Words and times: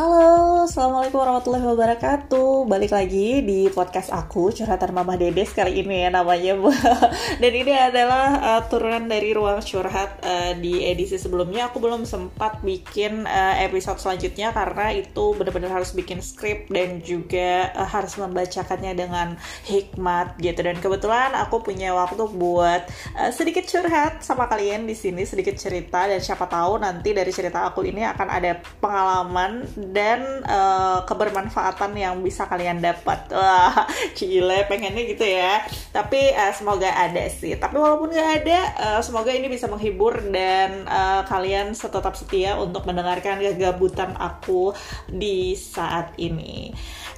Halo, 0.00 0.64
Assalamualaikum 0.64 1.20
warahmatullahi 1.20 1.66
wabarakatuh. 1.76 2.64
Balik 2.64 2.96
lagi 2.96 3.44
di 3.44 3.68
podcast 3.68 4.08
aku, 4.08 4.48
Curhatan 4.48 4.96
Mama 4.96 5.20
Dedes 5.20 5.52
kali 5.52 5.84
ini 5.84 6.04
ya 6.04 6.08
namanya 6.08 6.56
Dan 7.44 7.52
ini 7.52 7.76
adalah 7.76 8.40
uh, 8.40 8.62
turunan 8.64 9.04
dari 9.04 9.36
Ruang 9.36 9.60
Curhat 9.60 10.24
uh, 10.24 10.52
di 10.56 10.88
edisi 10.88 11.20
sebelumnya. 11.20 11.68
Aku 11.68 11.84
belum 11.84 12.08
sempat 12.08 12.64
bikin 12.64 13.28
uh, 13.28 13.60
episode 13.60 14.00
selanjutnya 14.00 14.56
Karena 14.56 14.88
itu 14.96 15.36
benar-benar 15.36 15.84
harus 15.84 15.92
bikin 15.92 16.24
skrip 16.24 16.72
Dan 16.72 17.04
juga 17.04 17.68
uh, 17.76 17.84
harus 17.84 18.16
membacakannya 18.16 18.96
dengan 18.96 19.36
hikmat 19.68 20.40
gitu. 20.40 20.64
Dan 20.64 20.80
kebetulan 20.80 21.36
aku 21.36 21.60
punya 21.60 21.92
waktu 21.92 22.24
buat 22.24 22.88
uh, 23.20 23.28
sedikit 23.36 23.68
curhat 23.68 24.24
sama 24.24 24.48
kalian 24.48 24.88
di 24.88 24.96
sini 24.96 25.28
Sedikit 25.28 25.60
cerita. 25.60 26.08
Dan 26.08 26.24
siapa 26.24 26.48
tahu 26.48 26.80
nanti 26.80 27.12
dari 27.12 27.28
cerita 27.28 27.68
aku 27.68 27.84
ini 27.84 28.00
akan 28.08 28.28
ada 28.32 28.56
pengalaman 28.80 29.68
dan 29.90 30.46
uh, 30.46 31.02
kebermanfaatan 31.04 31.92
yang 31.98 32.14
bisa 32.22 32.46
kalian 32.46 32.78
dapat. 32.78 33.30
Wah, 33.34 33.86
cile 34.18 34.66
pengennya 34.70 35.02
gitu 35.10 35.26
ya. 35.26 35.62
Tapi 35.90 36.34
uh, 36.34 36.54
semoga 36.54 36.90
ada 36.90 37.26
sih. 37.28 37.58
Tapi 37.58 37.76
walaupun 37.76 38.14
nggak 38.14 38.30
ada, 38.42 38.60
uh, 38.78 39.00
semoga 39.02 39.34
ini 39.34 39.50
bisa 39.50 39.66
menghibur 39.66 40.22
dan 40.30 40.86
uh, 40.86 41.26
kalian 41.26 41.74
tetap 41.74 42.14
setia 42.14 42.56
untuk 42.56 42.86
mendengarkan 42.86 43.42
kegabutan 43.42 44.14
aku 44.16 44.72
di 45.10 45.58
saat 45.58 46.14
ini. 46.16 46.70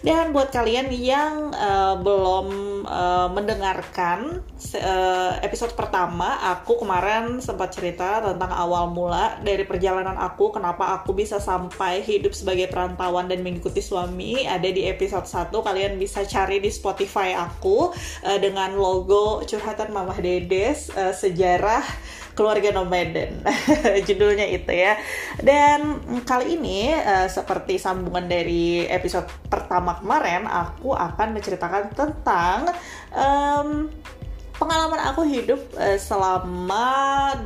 Dan 0.03 0.35
buat 0.35 0.51
kalian 0.51 0.91
yang 0.91 1.55
uh, 1.55 1.95
belum 2.03 2.47
uh, 2.83 3.31
mendengarkan 3.31 4.43
uh, 4.83 5.33
episode 5.47 5.79
pertama, 5.79 6.43
aku 6.43 6.83
kemarin 6.83 7.39
sempat 7.39 7.71
cerita 7.71 8.19
tentang 8.19 8.51
awal 8.51 8.91
mula 8.91 9.39
dari 9.47 9.63
perjalanan 9.63 10.19
aku, 10.19 10.51
kenapa 10.51 10.99
aku 10.99 11.15
bisa 11.15 11.39
sampai 11.39 12.03
hidup 12.03 12.35
sebagai 12.35 12.62
perantauan 12.69 13.31
dan 13.31 13.41
mengikuti 13.41 13.81
suami. 13.81 14.45
Ada 14.45 14.69
di 14.69 14.87
episode 14.87 15.25
1, 15.25 15.51
kalian 15.51 15.97
bisa 15.97 16.23
cari 16.27 16.61
di 16.61 16.69
Spotify 16.69 17.35
aku 17.35 17.91
uh, 18.27 18.39
dengan 18.39 18.77
logo 18.77 19.43
Curhatan 19.47 19.95
Mamah 19.95 20.19
Dedes, 20.21 20.93
uh, 20.95 21.15
sejarah 21.15 21.83
keluarga 22.33 22.73
nomaden 22.73 23.45
judulnya 24.09 24.49
itu 24.49 24.73
ya 24.73 24.97
dan 25.45 26.01
kali 26.25 26.57
ini 26.57 26.89
uh, 26.93 27.29
seperti 27.29 27.77
sambungan 27.77 28.25
dari 28.25 28.89
episode 28.89 29.29
pertama 29.53 30.01
kemarin 30.01 30.49
aku 30.49 30.97
akan 30.97 31.37
menceritakan 31.37 31.93
tentang 31.93 32.73
um, 33.13 33.93
pengalaman 34.63 35.03
aku 35.11 35.27
hidup 35.27 35.59
uh, 35.75 35.99
selama 35.99 36.87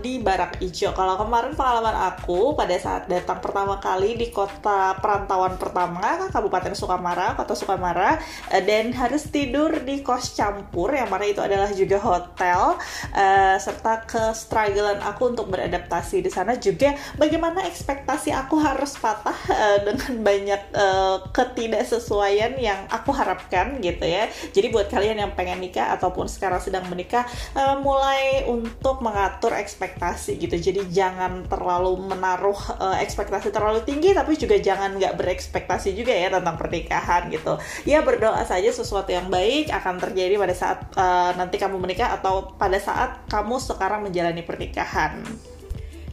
di 0.04 0.20
Barak 0.20 0.60
Ijo. 0.60 0.92
Kalau 0.92 1.16
kemarin 1.16 1.56
pengalaman 1.56 2.12
aku 2.12 2.52
pada 2.52 2.76
saat 2.76 3.08
datang 3.08 3.40
pertama 3.40 3.80
kali 3.80 4.20
di 4.20 4.28
kota 4.28 5.00
perantauan 5.00 5.56
pertama 5.56 6.28
Kabupaten 6.28 6.76
Sukamara, 6.76 7.32
kota 7.32 7.56
Sukamara, 7.56 8.20
uh, 8.52 8.62
dan 8.68 8.92
harus 8.92 9.32
tidur 9.32 9.80
di 9.80 10.04
kos 10.04 10.36
campur 10.36 10.92
yang 10.92 11.08
mana 11.08 11.24
itu 11.24 11.40
adalah 11.40 11.72
juga 11.72 11.96
hotel 12.04 12.76
uh, 13.16 13.56
serta 13.56 14.04
ke 14.04 14.36
strugglean 14.36 15.00
aku 15.00 15.32
untuk 15.32 15.48
beradaptasi 15.48 16.20
di 16.20 16.28
sana 16.28 16.60
juga 16.60 16.92
bagaimana 17.16 17.64
ekspektasi 17.64 18.36
aku 18.36 18.60
harus 18.60 18.92
patah 19.00 19.38
uh, 19.48 19.78
dengan 19.88 20.12
banyak 20.20 20.62
uh, 20.76 21.16
ketidaksesuaian 21.32 22.60
yang 22.60 22.84
aku 22.92 23.08
harapkan 23.16 23.80
gitu 23.80 24.04
ya. 24.04 24.28
Jadi 24.52 24.68
buat 24.68 24.92
kalian 24.92 25.24
yang 25.24 25.32
pengen 25.32 25.64
nikah 25.64 25.96
ataupun 25.96 26.28
sekarang 26.28 26.60
sedang 26.60 26.84
menikah 26.92 27.05
mereka 27.06 27.22
uh, 27.54 27.78
mulai 27.78 28.42
untuk 28.50 28.98
mengatur 28.98 29.54
ekspektasi 29.54 30.42
gitu 30.42 30.58
jadi 30.58 30.82
jangan 30.90 31.46
terlalu 31.46 32.02
menaruh 32.02 32.58
uh, 32.82 32.98
ekspektasi 32.98 33.54
terlalu 33.54 33.86
tinggi 33.86 34.10
tapi 34.10 34.34
juga 34.34 34.58
jangan 34.58 34.98
nggak 34.98 35.14
berekspektasi 35.14 35.94
juga 35.94 36.10
ya 36.10 36.34
tentang 36.34 36.58
pernikahan 36.58 37.30
gitu 37.30 37.62
ya 37.86 38.02
berdoa 38.02 38.42
saja 38.42 38.74
sesuatu 38.74 39.14
yang 39.14 39.30
baik 39.30 39.70
akan 39.70 40.02
terjadi 40.02 40.34
pada 40.34 40.54
saat 40.58 40.78
uh, 40.98 41.30
nanti 41.38 41.62
kamu 41.62 41.78
menikah 41.78 42.18
atau 42.18 42.50
pada 42.58 42.82
saat 42.82 43.22
kamu 43.30 43.62
sekarang 43.62 44.02
menjalani 44.02 44.42
pernikahan. 44.42 45.22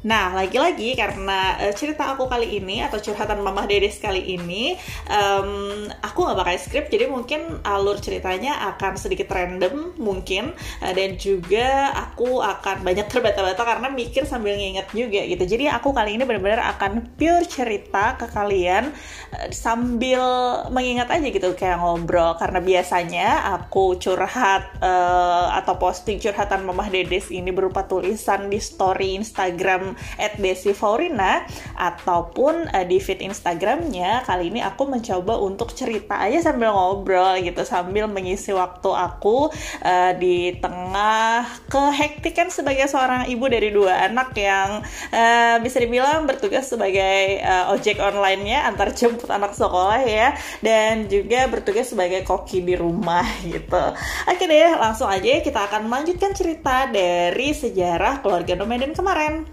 Nah, 0.03 0.35
lagi-lagi 0.35 0.99
karena 0.99 1.55
uh, 1.63 1.71
cerita 1.71 2.11
aku 2.11 2.27
kali 2.27 2.59
ini 2.59 2.83
atau 2.83 2.99
curhatan 2.99 3.39
Mamah 3.39 3.63
Dedes 3.71 3.95
kali 4.03 4.35
ini, 4.35 4.75
um, 5.07 5.87
aku 6.03 6.27
nggak 6.27 6.39
pakai 6.43 6.57
skrip, 6.59 6.85
jadi 6.91 7.07
mungkin 7.07 7.63
alur 7.63 7.95
ceritanya 8.03 8.75
akan 8.75 8.99
sedikit 8.99 9.31
random 9.31 9.95
mungkin, 9.95 10.51
uh, 10.83 10.91
dan 10.91 11.15
juga 11.15 11.95
aku 11.95 12.43
akan 12.43 12.83
banyak 12.83 13.07
terbata-bata 13.07 13.63
karena 13.63 13.87
mikir 13.87 14.27
sambil 14.27 14.59
nginget 14.59 14.91
juga 14.91 15.23
gitu. 15.23 15.43
Jadi 15.47 15.71
aku 15.71 15.95
kali 15.95 16.19
ini 16.19 16.27
benar-benar 16.27 16.75
akan 16.75 17.15
pure 17.15 17.47
cerita 17.47 18.19
ke 18.19 18.27
kalian 18.27 18.91
uh, 19.31 19.47
sambil 19.55 20.19
mengingat 20.67 21.07
aja 21.15 21.27
gitu 21.31 21.55
kayak 21.55 21.79
ngobrol 21.79 22.35
karena 22.35 22.59
biasanya 22.59 23.55
aku 23.55 23.95
curhat 24.03 24.67
uh, 24.83 25.55
atau 25.63 25.79
posting 25.79 26.19
curhatan 26.19 26.67
Mamah 26.67 26.91
Dedes 26.91 27.31
ini 27.31 27.55
berupa 27.55 27.87
tulisan 27.87 28.51
di 28.51 28.59
story 28.59 29.15
Instagram 29.15 29.92
at 30.17 30.37
Desi 30.37 30.75
Faurina 30.75 31.45
ataupun 31.77 32.69
uh, 32.69 32.85
di 32.85 32.97
feed 32.99 33.23
Instagramnya 33.23 34.25
kali 34.27 34.53
ini 34.53 34.59
aku 34.61 34.89
mencoba 34.89 35.39
untuk 35.39 35.71
cerita 35.73 36.19
aja 36.19 36.51
sambil 36.51 36.73
ngobrol 36.73 37.39
gitu 37.41 37.63
sambil 37.63 38.05
mengisi 38.09 38.51
waktu 38.53 38.89
aku 38.89 39.49
uh, 39.83 40.11
di 40.17 40.57
tengah 40.59 41.47
kehektikan 41.67 42.49
sebagai 42.53 42.85
seorang 42.89 43.29
ibu 43.29 43.45
dari 43.47 43.69
dua 43.73 44.09
anak 44.09 44.35
yang 44.37 44.83
uh, 45.11 45.55
bisa 45.61 45.81
dibilang 45.81 46.25
bertugas 46.29 46.69
sebagai 46.69 47.41
uh, 47.41 47.73
ojek 47.73 47.97
online-nya 47.97 48.67
antar 48.67 48.91
jemput 48.93 49.29
anak 49.29 49.55
sekolah 49.55 50.01
ya 50.05 50.35
dan 50.61 51.07
juga 51.07 51.47
bertugas 51.49 51.89
sebagai 51.89 52.21
koki 52.25 52.61
di 52.61 52.75
rumah 52.77 53.25
gitu. 53.53 53.83
Oke 54.29 54.43
deh, 54.45 54.73
langsung 54.77 55.09
aja 55.09 55.41
kita 55.41 55.69
akan 55.69 55.87
melanjutkan 55.89 56.31
cerita 56.33 56.87
dari 56.89 57.51
sejarah 57.53 58.21
keluarga 58.23 58.57
Nomaden 58.57 58.93
kemarin. 58.93 59.45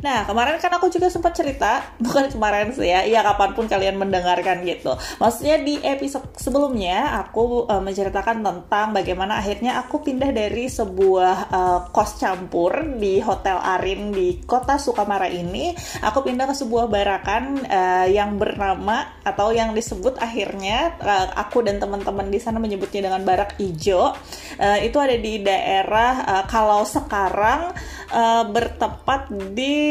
Nah, 0.00 0.24
kemarin 0.24 0.56
kan 0.56 0.72
aku 0.72 0.88
juga 0.88 1.12
sempat 1.12 1.36
cerita, 1.36 1.84
bukan 2.04 2.32
kemarin 2.32 2.72
sih 2.72 2.88
ya, 2.88 3.04
ya 3.04 3.20
kapan 3.20 3.52
pun 3.52 3.68
kalian 3.68 4.00
mendengarkan 4.00 4.64
gitu. 4.64 4.96
Maksudnya 5.20 5.60
di 5.60 5.76
episode 5.84 6.32
sebelumnya 6.40 7.20
aku 7.24 7.68
uh, 7.68 7.84
menceritakan 7.84 8.40
tentang 8.40 8.96
bagaimana 8.96 9.40
akhirnya 9.40 9.76
aku 9.84 10.00
pindah 10.00 10.32
dari 10.32 10.72
sebuah 10.72 11.36
uh, 11.52 11.80
kos 11.92 12.16
campur 12.16 12.96
di 12.96 13.20
Hotel 13.20 13.60
Arin 13.60 14.12
di 14.12 14.40
kota 14.44 14.80
Sukamara 14.80 15.28
ini, 15.28 15.76
aku 16.00 16.24
pindah 16.24 16.48
ke 16.48 16.54
sebuah 16.56 16.88
barakan 16.88 17.60
uh, 17.68 18.06
yang 18.08 18.40
bernama 18.40 19.20
atau 19.20 19.52
yang 19.52 19.76
disebut 19.76 20.16
akhirnya 20.16 20.96
uh, 21.04 21.26
aku 21.36 21.60
dan 21.60 21.76
teman-teman 21.76 22.32
di 22.32 22.40
sana 22.40 22.56
menyebutnya 22.56 23.12
dengan 23.12 23.22
Barak 23.22 23.60
Ijo. 23.60 24.16
Uh, 24.56 24.78
itu 24.80 24.96
ada 24.96 25.16
di 25.20 25.44
daerah 25.44 26.12
uh, 26.24 26.44
kalau 26.48 26.88
sekarang 26.88 27.76
uh, 28.12 28.44
bertepat 28.48 29.28
di 29.52 29.89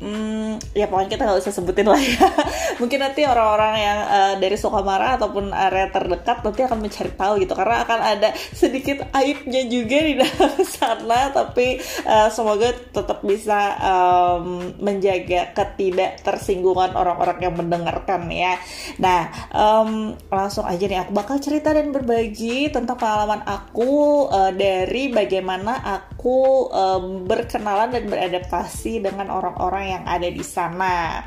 hmm, 0.00 0.72
ya 0.72 0.88
pokoknya 0.88 1.10
kita 1.16 1.22
nggak 1.28 1.40
usah 1.42 1.54
sebutin 1.54 1.86
lah 1.88 2.00
ya. 2.00 2.26
Mungkin 2.80 2.98
nanti 3.02 3.22
orang-orang 3.28 3.74
yang 3.78 3.98
uh, 4.08 4.34
dari 4.40 4.56
Sukamara 4.56 5.20
ataupun 5.20 5.52
area 5.52 5.88
terdekat 5.92 6.44
nanti 6.44 6.60
akan 6.64 6.78
mencari 6.80 7.12
tahu 7.12 7.32
gitu. 7.42 7.52
Karena 7.52 7.84
akan 7.84 7.98
ada 8.00 8.28
sedikit 8.54 9.04
aibnya 9.12 9.62
juga 9.68 9.98
di 10.00 10.14
dalam 10.20 10.56
sana 10.64 11.20
tapi 11.34 11.76
uh, 12.06 12.28
semoga 12.32 12.72
tetap 12.72 13.20
bisa 13.26 13.76
um, 13.80 14.72
menjaga 14.80 15.52
ketidak 15.52 16.22
tersinggungan 16.24 16.96
orang-orang 16.96 17.38
yang 17.42 17.54
mendengarkan 17.54 18.30
ya. 18.32 18.56
Nah 19.02 19.28
um, 19.52 20.16
langsung 20.32 20.64
aja 20.64 20.84
nih 20.86 21.04
aku 21.04 21.12
bakal 21.12 21.36
cerita 21.42 21.74
dan 21.74 21.92
berbagi 21.92 22.72
tentang 22.72 22.96
pengalaman 22.96 23.44
aku 23.44 24.26
uh, 24.30 24.52
dari 24.54 25.12
bagaimana 25.12 25.82
aku 25.82 26.68
um, 26.70 27.04
berkenalan 27.26 27.92
dan 27.92 28.04
beradaptasi 28.08 29.02
dengan 29.02 29.21
dengan 29.22 29.38
orang-orang 29.38 29.84
yang 29.86 30.04
ada 30.10 30.26
di 30.26 30.42
sana. 30.42 31.22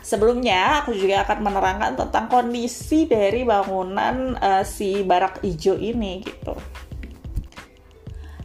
Sebelumnya 0.00 0.80
aku 0.80 0.96
juga 0.96 1.28
akan 1.28 1.38
menerangkan 1.44 1.92
tentang 2.00 2.32
kondisi 2.32 3.04
dari 3.04 3.44
bangunan 3.44 4.40
uh, 4.40 4.64
si 4.64 5.04
barak 5.04 5.44
ijo 5.44 5.76
ini 5.76 6.24
gitu 6.24 6.56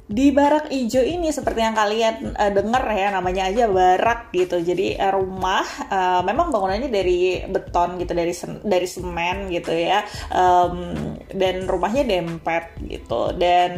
di 0.05 0.29
barak 0.29 0.69
ijo 0.69 1.01
ini 1.01 1.33
seperti 1.33 1.65
yang 1.65 1.73
kalian 1.73 2.37
uh, 2.37 2.53
dengar 2.53 2.85
ya 2.93 3.09
namanya 3.09 3.49
aja 3.49 3.65
barak 3.65 4.29
gitu. 4.37 4.61
Jadi 4.61 4.93
uh, 5.01 5.09
rumah 5.09 5.65
uh, 5.89 6.21
memang 6.21 6.53
bangunannya 6.53 6.93
dari 6.93 7.41
beton 7.49 7.97
gitu 7.97 8.13
dari 8.13 8.29
sem 8.29 8.61
dari 8.61 8.85
semen 8.85 9.49
gitu 9.49 9.73
ya. 9.73 10.05
Um, 10.29 11.17
dan 11.33 11.65
rumahnya 11.65 12.05
dempet 12.05 12.77
gitu. 12.85 13.33
Dan 13.33 13.73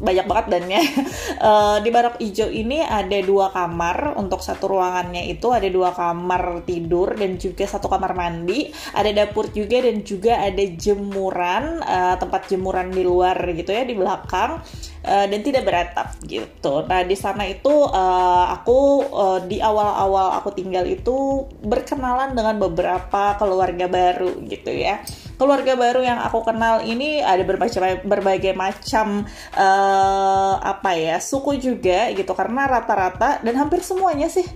banyak 0.00 0.24
banget 0.24 0.46
dannya 0.48 0.82
uh, 1.44 1.76
di 1.84 1.92
barak 1.92 2.24
ijo 2.24 2.48
ini 2.48 2.80
ada 2.80 3.20
dua 3.20 3.52
kamar. 3.52 4.16
Untuk 4.16 4.40
satu 4.40 4.72
ruangannya 4.72 5.28
itu 5.28 5.52
ada 5.52 5.68
dua 5.68 5.92
kamar 5.92 6.64
tidur 6.64 7.12
dan 7.20 7.36
juga 7.36 7.68
satu 7.68 7.92
kamar 7.92 8.16
mandi. 8.16 8.72
Ada 8.96 9.12
dapur 9.12 9.52
juga 9.52 9.84
dan 9.84 10.00
juga 10.00 10.40
ada 10.40 10.64
jemuran 10.72 11.84
uh, 11.84 12.16
tempat 12.16 12.48
jemuran 12.48 12.88
di 12.88 13.04
luar 13.04 13.36
gitu 13.52 13.76
ya 13.76 13.84
di 13.84 13.92
belakang. 13.92 14.64
Uh, 15.06 15.28
dan 15.30 15.38
tidak 15.44 15.65
beratap 15.66 16.14
gitu. 16.22 16.86
Nah 16.86 17.02
di 17.02 17.18
sana 17.18 17.42
itu 17.50 17.68
uh, 17.68 18.46
aku 18.54 19.02
uh, 19.10 19.38
di 19.42 19.58
awal-awal 19.58 20.38
aku 20.38 20.54
tinggal 20.54 20.86
itu 20.86 21.42
berkenalan 21.66 22.38
dengan 22.38 22.62
beberapa 22.62 23.34
keluarga 23.34 23.90
baru 23.90 24.38
gitu 24.46 24.70
ya. 24.70 25.02
Keluarga 25.34 25.74
baru 25.74 26.00
yang 26.06 26.22
aku 26.22 26.46
kenal 26.46 26.86
ini 26.86 27.18
ada 27.20 27.42
berbagai 27.42 28.06
berbagai 28.06 28.54
macam 28.54 29.26
uh, 29.58 30.54
apa 30.62 30.94
ya 30.94 31.18
suku 31.18 31.58
juga 31.58 32.14
gitu 32.14 32.30
karena 32.32 32.70
rata-rata 32.70 33.42
dan 33.42 33.54
hampir 33.58 33.82
semuanya 33.82 34.30
sih 34.30 34.46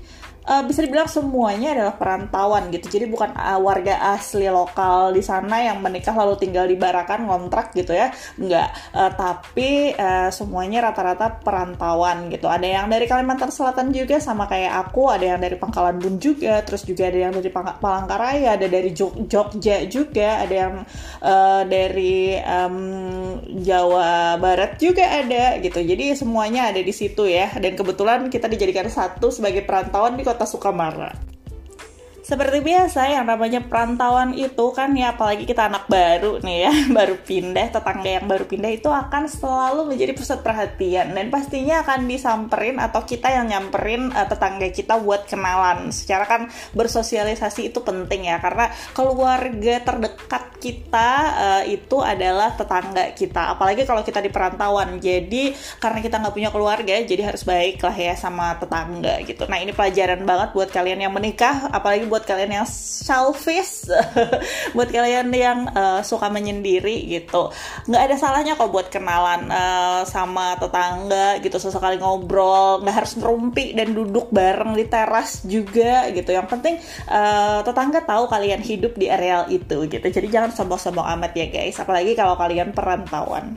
uh, 0.47 0.63
bisa 0.65 0.85
dibilang 0.85 1.11
semuanya 1.11 1.75
adalah 1.77 1.95
perantauan 1.97 2.71
gitu. 2.73 2.87
Jadi 2.89 3.07
bukan 3.11 3.35
uh, 3.35 3.59
warga 3.61 4.15
asli 4.15 4.47
lokal 4.49 5.13
di 5.13 5.23
sana 5.25 5.61
yang 5.65 5.83
menikah 5.83 6.15
lalu 6.15 6.39
tinggal 6.41 6.65
di 6.69 6.77
barakan 6.79 7.27
kontrak 7.27 7.73
gitu 7.77 7.93
ya. 7.93 8.13
Enggak. 8.39 8.73
Uh, 8.95 9.11
tapi 9.13 9.93
uh, 9.97 10.29
semuanya 10.33 10.91
rata-rata 10.91 11.43
perantauan 11.43 12.31
gitu. 12.33 12.47
Ada 12.47 12.67
yang 12.67 12.87
dari 12.89 13.05
Kalimantan 13.11 13.51
Selatan 13.51 13.91
juga 13.91 14.23
sama 14.23 14.47
kayak 14.47 14.89
aku, 14.89 15.11
ada 15.11 15.37
yang 15.37 15.41
dari 15.41 15.57
Pangkalan 15.59 15.99
Bun 15.99 16.17
juga, 16.23 16.63
terus 16.63 16.87
juga 16.87 17.11
ada 17.11 17.19
yang 17.29 17.33
dari 17.35 17.51
Palangkaraya, 17.51 18.57
ada 18.57 18.67
dari 18.71 18.91
Jog 18.95 19.27
Jogja 19.27 19.85
juga, 19.89 20.45
ada 20.45 20.55
yang 20.55 20.75
uh, 21.25 21.63
dari 21.67 22.39
um, 22.41 22.79
Jawa 23.61 24.39
Barat 24.39 24.79
juga 24.79 25.05
ada 25.05 25.59
gitu. 25.59 25.81
Jadi 25.83 26.15
semuanya 26.15 26.71
ada 26.71 26.81
di 26.81 26.93
situ 26.95 27.27
ya. 27.27 27.51
Dan 27.59 27.75
kebetulan 27.75 28.31
kita 28.31 28.47
dijadikan 28.47 28.87
satu 28.87 29.29
sebagai 29.33 29.67
perantauan 29.67 30.17
di 30.17 30.25
kota 30.27 30.40
Sukamara. 30.47 31.30
Seperti 32.31 32.63
biasa 32.63 33.11
yang 33.11 33.27
namanya 33.27 33.59
perantauan 33.59 34.39
itu 34.39 34.71
kan 34.71 34.95
ya 34.95 35.19
apalagi 35.19 35.51
kita 35.51 35.67
anak 35.67 35.91
baru 35.91 36.39
nih 36.39 36.59
ya, 36.63 36.73
baru 37.03 37.19
pindah, 37.19 37.75
tetangga 37.75 38.07
yang 38.07 38.31
baru 38.31 38.47
pindah 38.47 38.71
itu 38.71 38.87
akan 38.87 39.27
selalu 39.27 39.91
menjadi 39.91 40.15
pusat 40.15 40.39
perhatian 40.39 41.11
dan 41.11 41.27
pastinya 41.27 41.83
akan 41.83 42.07
disamperin 42.07 42.79
atau 42.79 43.03
kita 43.03 43.35
yang 43.35 43.51
nyamperin 43.51 44.15
uh, 44.15 44.31
tetangga 44.31 44.71
kita 44.71 45.03
buat 45.03 45.27
kenalan. 45.27 45.91
Secara 45.91 46.23
kan 46.31 46.47
bersosialisasi 46.71 47.75
itu 47.75 47.83
penting 47.83 48.31
ya 48.31 48.39
karena 48.39 48.71
keluarga 48.95 49.83
terdekat 49.83 50.55
kita 50.63 51.11
uh, 51.35 51.63
itu 51.67 51.99
adalah 51.99 52.55
tetangga 52.55 53.11
kita. 53.11 53.59
Apalagi 53.59 53.83
kalau 53.83 54.07
kita 54.07 54.23
di 54.23 54.31
perantauan. 54.31 55.03
Jadi 55.03 55.51
karena 55.83 55.99
kita 55.99 56.23
nggak 56.23 56.35
punya 56.39 56.55
keluarga 56.55 56.95
jadi 57.03 57.27
harus 57.27 57.43
baik 57.43 57.83
lah 57.83 57.97
ya 57.99 58.15
sama 58.15 58.55
tetangga 58.55 59.19
gitu. 59.27 59.51
Nah, 59.51 59.59
ini 59.59 59.75
pelajaran 59.75 60.23
banget 60.23 60.55
buat 60.55 60.71
kalian 60.71 61.03
yang 61.03 61.11
menikah 61.11 61.67
apalagi 61.75 62.07
buat 62.07 62.20
buat 62.21 62.29
kalian 62.29 62.53
yang 62.61 62.69
selfish 62.69 63.89
buat 64.77 64.93
kalian 64.93 65.33
yang 65.33 65.73
uh, 65.73 66.05
suka 66.05 66.29
menyendiri 66.29 67.09
gitu. 67.09 67.49
Nggak 67.89 68.03
ada 68.13 68.17
salahnya 68.21 68.61
kok 68.61 68.69
buat 68.69 68.93
kenalan 68.93 69.49
uh, 69.49 70.05
sama 70.05 70.61
tetangga 70.61 71.41
gitu 71.41 71.57
sesekali 71.57 71.97
ngobrol 71.97 72.85
nggak 72.85 72.93
harus 72.93 73.17
ngerumpi 73.17 73.73
dan 73.73 73.97
duduk 73.97 74.29
bareng 74.29 74.77
di 74.77 74.85
teras 74.85 75.41
juga 75.49 76.13
gitu. 76.13 76.29
Yang 76.29 76.49
penting 76.53 76.77
uh, 77.09 77.65
tetangga 77.65 78.05
tahu 78.05 78.29
kalian 78.29 78.61
hidup 78.61 79.01
di 79.01 79.09
areal 79.09 79.49
itu 79.49 79.89
gitu. 79.89 80.05
Jadi 80.05 80.29
jangan 80.29 80.53
sombong-sombong 80.53 81.09
amat 81.17 81.33
ya 81.33 81.49
guys. 81.49 81.81
Apalagi 81.81 82.13
kalau 82.13 82.37
kalian 82.37 82.77
perantauan 82.77 83.57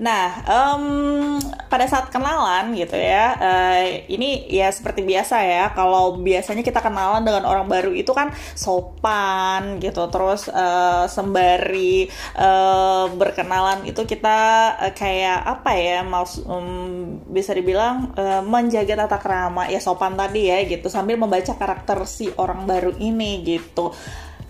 Nah, 0.00 0.40
um, 0.48 1.36
pada 1.68 1.84
saat 1.84 2.08
kenalan 2.08 2.72
gitu 2.72 2.96
ya, 2.96 3.36
uh, 3.36 3.84
ini 4.08 4.48
ya 4.48 4.72
seperti 4.72 5.04
biasa 5.04 5.44
ya. 5.44 5.64
Kalau 5.76 6.16
biasanya 6.16 6.64
kita 6.64 6.80
kenalan 6.80 7.20
dengan 7.20 7.44
orang 7.44 7.68
baru 7.68 7.92
itu 7.92 8.12
kan 8.16 8.32
sopan 8.56 9.76
gitu, 9.84 10.08
terus 10.08 10.48
uh, 10.48 11.04
sembari 11.04 12.08
uh, 12.40 13.12
berkenalan 13.12 13.84
itu 13.84 14.00
kita 14.08 14.38
uh, 14.80 14.92
kayak 14.96 15.44
apa 15.44 15.70
ya, 15.76 16.00
mau 16.00 16.24
um, 16.48 17.20
bisa 17.28 17.52
dibilang 17.52 18.16
uh, 18.16 18.40
menjaga 18.40 19.04
tata 19.04 19.18
krama 19.20 19.68
ya 19.68 19.80
sopan 19.80 20.16
tadi 20.16 20.48
ya 20.48 20.64
gitu, 20.64 20.88
sambil 20.88 21.20
membaca 21.20 21.52
karakter 21.52 22.00
si 22.08 22.32
orang 22.40 22.64
baru 22.64 22.96
ini 22.96 23.44
gitu. 23.44 23.92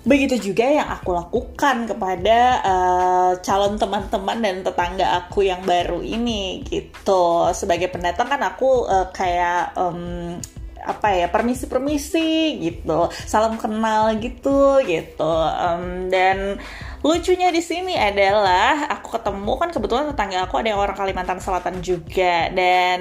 Begitu 0.02 0.50
juga 0.50 0.66
yang 0.66 0.90
aku 0.90 1.14
lakukan 1.14 1.86
kepada 1.86 2.38
uh, 2.66 3.32
calon 3.38 3.78
teman-teman 3.78 4.38
dan 4.42 4.56
tetangga 4.66 5.06
aku 5.22 5.46
yang 5.46 5.62
baru 5.62 6.02
ini 6.02 6.66
gitu. 6.66 7.46
Sebagai 7.54 7.86
pendatang 7.86 8.26
kan 8.26 8.42
aku 8.42 8.82
uh, 8.90 9.14
kayak 9.14 9.78
um, 9.78 10.42
apa 10.82 11.14
ya 11.14 11.30
permisi-permisi 11.30 12.58
gitu, 12.58 13.06
salam 13.30 13.54
kenal 13.62 14.18
gitu 14.18 14.82
gitu. 14.82 15.34
Um, 15.54 16.10
dan 16.10 16.58
lucunya 17.06 17.54
di 17.54 17.62
sini 17.62 17.94
adalah 17.94 18.90
aku 18.90 19.14
ketemu 19.14 19.52
kan 19.54 19.70
kebetulan 19.70 20.10
tetangga 20.10 20.50
aku 20.50 20.58
ada 20.58 20.74
yang 20.74 20.82
orang 20.82 20.98
Kalimantan 20.98 21.38
Selatan 21.38 21.78
juga 21.78 22.50
dan 22.50 23.00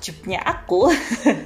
takjubnya 0.00 0.40
aku 0.40 0.88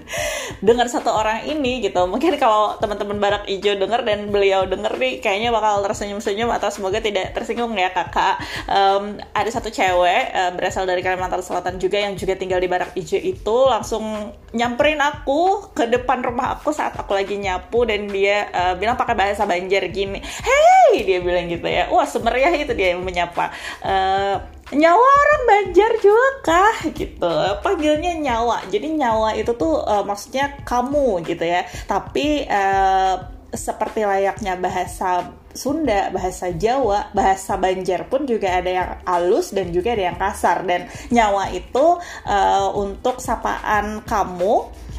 dengar 0.67 0.87
satu 0.87 1.11
orang 1.11 1.43
ini 1.51 1.83
gitu. 1.83 2.07
Mungkin 2.07 2.39
kalau 2.39 2.79
teman-teman 2.79 3.19
barak 3.19 3.51
hijau 3.51 3.75
dengar 3.75 4.07
dan 4.07 4.31
beliau 4.31 4.63
dengar 4.71 4.95
nih 4.95 5.19
kayaknya 5.19 5.51
bakal 5.51 5.83
tersenyum-senyum 5.83 6.47
atau 6.55 6.71
semoga 6.71 7.03
tidak 7.03 7.35
tersinggung 7.35 7.75
ya 7.75 7.91
kakak. 7.91 8.39
Um, 8.71 9.19
ada 9.35 9.51
satu 9.51 9.75
cewek 9.75 10.31
uh, 10.31 10.55
berasal 10.55 10.87
dari 10.87 11.03
Kalimantan 11.03 11.43
Selatan 11.43 11.83
juga 11.83 11.99
yang 11.99 12.15
juga 12.15 12.39
tinggal 12.39 12.63
di 12.63 12.71
barak 12.71 12.95
hijau 12.95 13.19
itu 13.19 13.57
langsung 13.67 14.31
nyamperin 14.55 15.03
aku 15.03 15.75
ke 15.75 15.91
depan 15.91 16.23
rumah 16.23 16.55
aku 16.55 16.71
saat 16.71 16.95
aku 16.95 17.11
lagi 17.11 17.35
nyapu 17.35 17.83
dan 17.83 18.07
dia 18.07 18.47
uh, 18.55 18.79
bilang 18.79 18.95
pakai 18.95 19.19
bahasa 19.19 19.43
Banjar 19.51 19.91
gini. 19.91 20.23
Hey! 20.23 21.03
dia 21.03 21.19
bilang 21.19 21.51
gitu 21.51 21.67
ya. 21.67 21.91
Wah 21.91 22.07
semeriah 22.07 22.55
itu 22.55 22.71
dia 22.71 22.95
yang 22.95 23.03
menyapa. 23.03 23.51
Uh, 23.83 24.39
nyawa 24.73 25.03
orang 25.03 25.43
Banjar 25.49 25.93
juga 25.99 26.29
kah? 26.45 26.77
gitu. 26.93 27.35
Panggilnya 27.65 28.13
nyawa 28.15 28.44
jadi 28.69 28.87
nyawa 28.91 29.37
itu 29.39 29.53
tuh 29.57 29.81
uh, 29.83 30.05
maksudnya 30.05 30.61
kamu 30.63 31.25
gitu 31.25 31.45
ya. 31.45 31.65
Tapi 31.89 32.45
uh, 32.49 33.17
seperti 33.55 34.03
layaknya 34.03 34.59
bahasa 34.59 35.31
Sunda, 35.55 36.11
bahasa 36.11 36.51
Jawa, 36.51 37.15
bahasa 37.15 37.55
Banjar 37.55 38.11
pun 38.11 38.27
juga 38.27 38.59
ada 38.59 38.67
yang 38.67 38.91
halus 39.07 39.55
dan 39.55 39.71
juga 39.71 39.95
ada 39.95 40.11
yang 40.11 40.19
kasar. 40.19 40.67
Dan 40.67 40.91
nyawa 41.15 41.55
itu 41.55 41.87
uh, 42.27 42.69
untuk 42.75 43.23
sapaan 43.23 44.03
kamu 44.03 44.55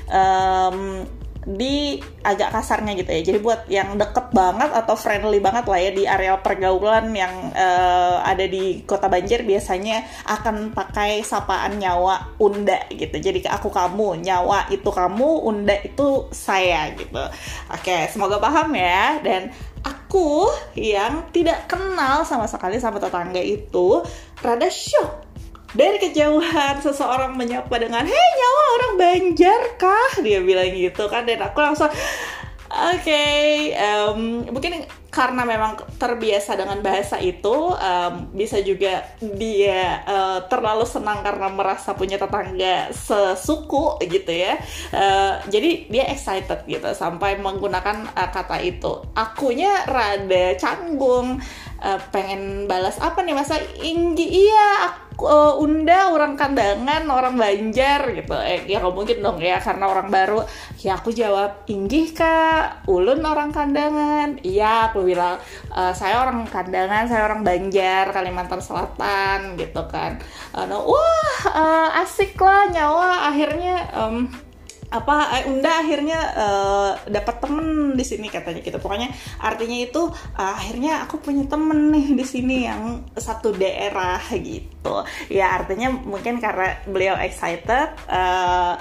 um, 0.07 1.03
di 1.45 2.01
agak 2.25 2.49
kasarnya 2.57 2.97
gitu 2.97 3.09
ya. 3.13 3.21
Jadi 3.21 3.39
buat 3.39 3.69
yang 3.69 3.95
deket 4.01 4.33
banget 4.33 4.73
atau 4.73 4.97
friendly 4.97 5.37
banget 5.37 5.69
lah 5.69 5.79
ya 5.79 5.91
di 5.93 6.03
area 6.09 6.41
pergaulan 6.41 7.13
yang 7.13 7.53
uh, 7.53 8.25
ada 8.25 8.49
di 8.49 8.81
Kota 8.83 9.05
Banjir 9.05 9.45
biasanya 9.45 10.01
akan 10.25 10.73
pakai 10.73 11.21
sapaan 11.21 11.77
nyawa 11.77 12.35
unda 12.41 12.89
gitu. 12.89 13.21
Jadi 13.21 13.45
aku 13.45 13.69
kamu, 13.69 14.25
nyawa 14.25 14.73
itu 14.73 14.89
kamu, 14.89 15.45
unda 15.45 15.77
itu 15.85 16.25
saya 16.33 16.89
gitu. 16.97 17.23
Oke, 17.69 18.09
semoga 18.09 18.41
paham 18.41 18.73
ya 18.73 19.21
dan 19.21 19.53
aku 19.85 20.49
yang 20.73 21.29
tidak 21.29 21.69
kenal 21.69 22.25
sama 22.25 22.49
sekali 22.49 22.81
sama 22.81 22.97
tetangga 22.97 23.37
itu 23.37 24.01
rada 24.41 24.65
shock 24.65 25.34
dari 25.75 25.99
kejauhan 25.99 26.79
seseorang 26.79 27.35
menyapa 27.35 27.75
dengan 27.75 28.07
hei 28.07 28.29
nyawa 28.39 28.63
orang 28.79 28.93
Banjar 28.95 29.61
kah 29.75 30.23
dia 30.23 30.39
bilang 30.39 30.71
gitu 30.71 31.05
kan 31.11 31.27
dan 31.27 31.43
aku 31.43 31.59
langsung 31.59 31.91
Oke, 32.75 33.07
okay, 33.07 33.71
um, 33.77 34.41
mungkin 34.51 34.83
karena 35.07 35.47
memang 35.47 35.79
terbiasa 35.95 36.59
dengan 36.59 36.83
bahasa 36.83 37.15
itu, 37.23 37.71
um, 37.71 38.13
bisa 38.35 38.59
juga 38.59 39.05
dia 39.21 40.03
uh, 40.03 40.43
terlalu 40.51 40.83
senang 40.83 41.23
karena 41.23 41.47
merasa 41.55 41.95
punya 41.95 42.19
tetangga 42.19 42.91
sesuku 42.91 44.01
gitu 44.11 44.27
ya. 44.27 44.59
Uh, 44.91 45.39
jadi 45.47 45.87
dia 45.87 46.03
excited 46.11 46.67
gitu 46.67 46.91
sampai 46.91 47.39
menggunakan 47.39 48.11
uh, 48.11 48.29
kata 48.33 48.59
itu. 48.59 49.07
Akunya 49.15 49.87
rada 49.87 50.59
canggung, 50.59 51.39
uh, 51.79 51.99
pengen 52.11 52.67
balas 52.67 52.99
apa 52.99 53.23
nih 53.23 53.39
masa 53.39 53.61
Inggi? 53.79 54.51
Iya, 54.51 54.67
aku 54.89 55.04
uh, 55.19 55.53
Unda 55.59 56.11
orang 56.11 56.35
kandangan 56.35 57.03
orang 57.07 57.35
Banjar 57.39 58.11
gitu. 58.11 58.35
Eh, 58.41 58.67
ya 58.67 58.83
gak 58.83 58.95
mungkin 58.95 59.23
dong 59.23 59.39
ya 59.39 59.59
karena 59.59 59.87
orang 59.87 60.11
baru. 60.11 60.43
Ya 60.81 60.99
aku 60.99 61.13
jawab 61.15 61.65
inggih 61.67 62.11
kak. 62.11 62.87
Ulun 62.89 63.23
orang 63.23 63.51
kandangan. 63.55 64.39
Iya 64.45 64.91
aku 64.91 65.07
bilang 65.07 65.41
e, 65.73 65.81
saya 65.97 66.21
orang 66.21 66.45
kandangan 66.45 67.09
saya 67.09 67.25
orang 67.25 67.41
Banjar 67.41 68.13
Kalimantan 68.13 68.61
Selatan 68.61 69.57
gitu 69.57 69.81
kan. 69.89 70.21
Uh, 70.53 70.69
wah 70.69 71.37
uh, 71.49 72.01
asik 72.05 72.37
lah 72.37 72.69
nyawa. 72.69 73.33
Akhirnya 73.33 73.89
um, 73.97 74.29
apa 74.95 75.15
eh, 75.39 75.43
Unda 75.51 75.71
akhirnya 75.83 76.19
uh, 76.35 76.91
dapat 77.11 77.35
temen 77.43 77.93
di 77.93 78.05
sini 78.07 78.27
katanya 78.31 78.63
gitu. 78.63 78.79
Pokoknya 78.79 79.11
artinya 79.43 79.77
itu 79.77 80.07
uh, 80.07 80.53
akhirnya 80.55 81.03
aku 81.03 81.19
punya 81.19 81.43
temen 81.45 81.91
nih 81.91 82.15
di 82.15 82.25
sini 82.25 82.65
yang 82.67 83.03
satu 83.15 83.51
daerah 83.51 84.23
gitu. 84.31 85.03
Ya 85.27 85.55
artinya 85.55 85.91
mungkin 85.91 86.39
karena 86.39 86.79
beliau 86.87 87.15
excited 87.19 87.91
uh, 88.07 88.79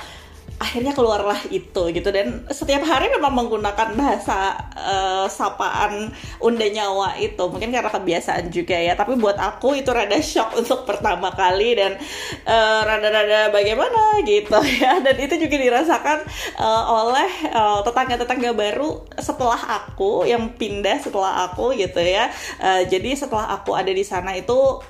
akhirnya 0.54 0.94
keluarlah 0.94 1.38
itu 1.50 1.82
gitu. 1.90 2.08
Dan 2.14 2.46
setiap 2.48 2.82
hari 2.86 3.10
memang 3.10 3.34
menggunakan 3.34 3.92
bahasa 3.98 4.54
uh, 4.74 5.26
sapaan 5.26 6.14
unda 6.38 6.66
nyawa 6.70 7.18
itu. 7.18 7.44
Mungkin 7.50 7.74
karena 7.74 7.90
kebiasaan 7.90 8.48
juga 8.54 8.78
ya. 8.78 8.94
Tapi 8.94 9.18
buat 9.18 9.36
aku 9.36 9.76
itu 9.78 9.90
rada 9.90 10.16
shock 10.22 10.54
untuk 10.56 10.86
pertama 10.88 11.34
kali 11.34 11.76
dan 11.76 11.98
uh, 12.46 12.80
rada-rada 12.86 13.50
bagaimana 13.50 14.22
gitu 14.24 14.58
ya. 14.80 15.02
Dan 15.02 15.16
itu 15.18 15.34
juga 15.36 15.56
dirasakan 15.58 16.18
uh, 16.58 16.84
oleh 17.04 17.30
uh, 17.50 17.80
tetangga-tetangga 17.82 18.50
baru 18.54 19.04
setelah 19.18 19.84
aku 19.84 20.24
yang 20.24 20.54
pindah 20.54 21.02
setelah 21.02 21.50
aku 21.50 21.74
gitu 21.76 22.00
ya. 22.00 22.30
Uh, 22.62 22.86
jadi 22.86 23.18
setelah 23.18 23.52
aku 23.58 23.74
ada 23.74 23.90
di 23.90 24.06
sana 24.06 24.32
itu 24.38 24.80